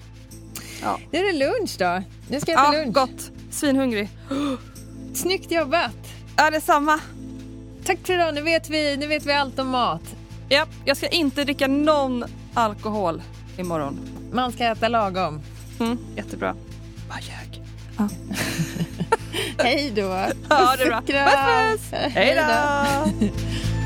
[0.82, 0.98] Ja.
[1.12, 2.02] Nu är det lunch då.
[2.30, 2.94] Nu ska jag äta Ja, lunch.
[2.94, 3.30] gott.
[3.50, 4.08] Svinhungrig.
[5.14, 5.96] Snyggt jobbat.
[6.36, 7.00] Ja, detsamma.
[7.84, 8.34] Tack för idag.
[8.34, 10.02] Nu vet vi, nu vet vi allt om mat.
[10.48, 13.22] Ja, jag ska inte dricka någon alkohol
[13.56, 13.98] imorgon.
[14.32, 15.40] Man ska äta lagom.
[15.80, 16.54] Mm, jättebra.
[17.08, 17.47] Bara ljög.
[19.59, 20.16] Hej då.
[20.49, 21.01] Ja, det bra.
[21.01, 22.01] Puss, puss.
[22.14, 23.26] Hej då!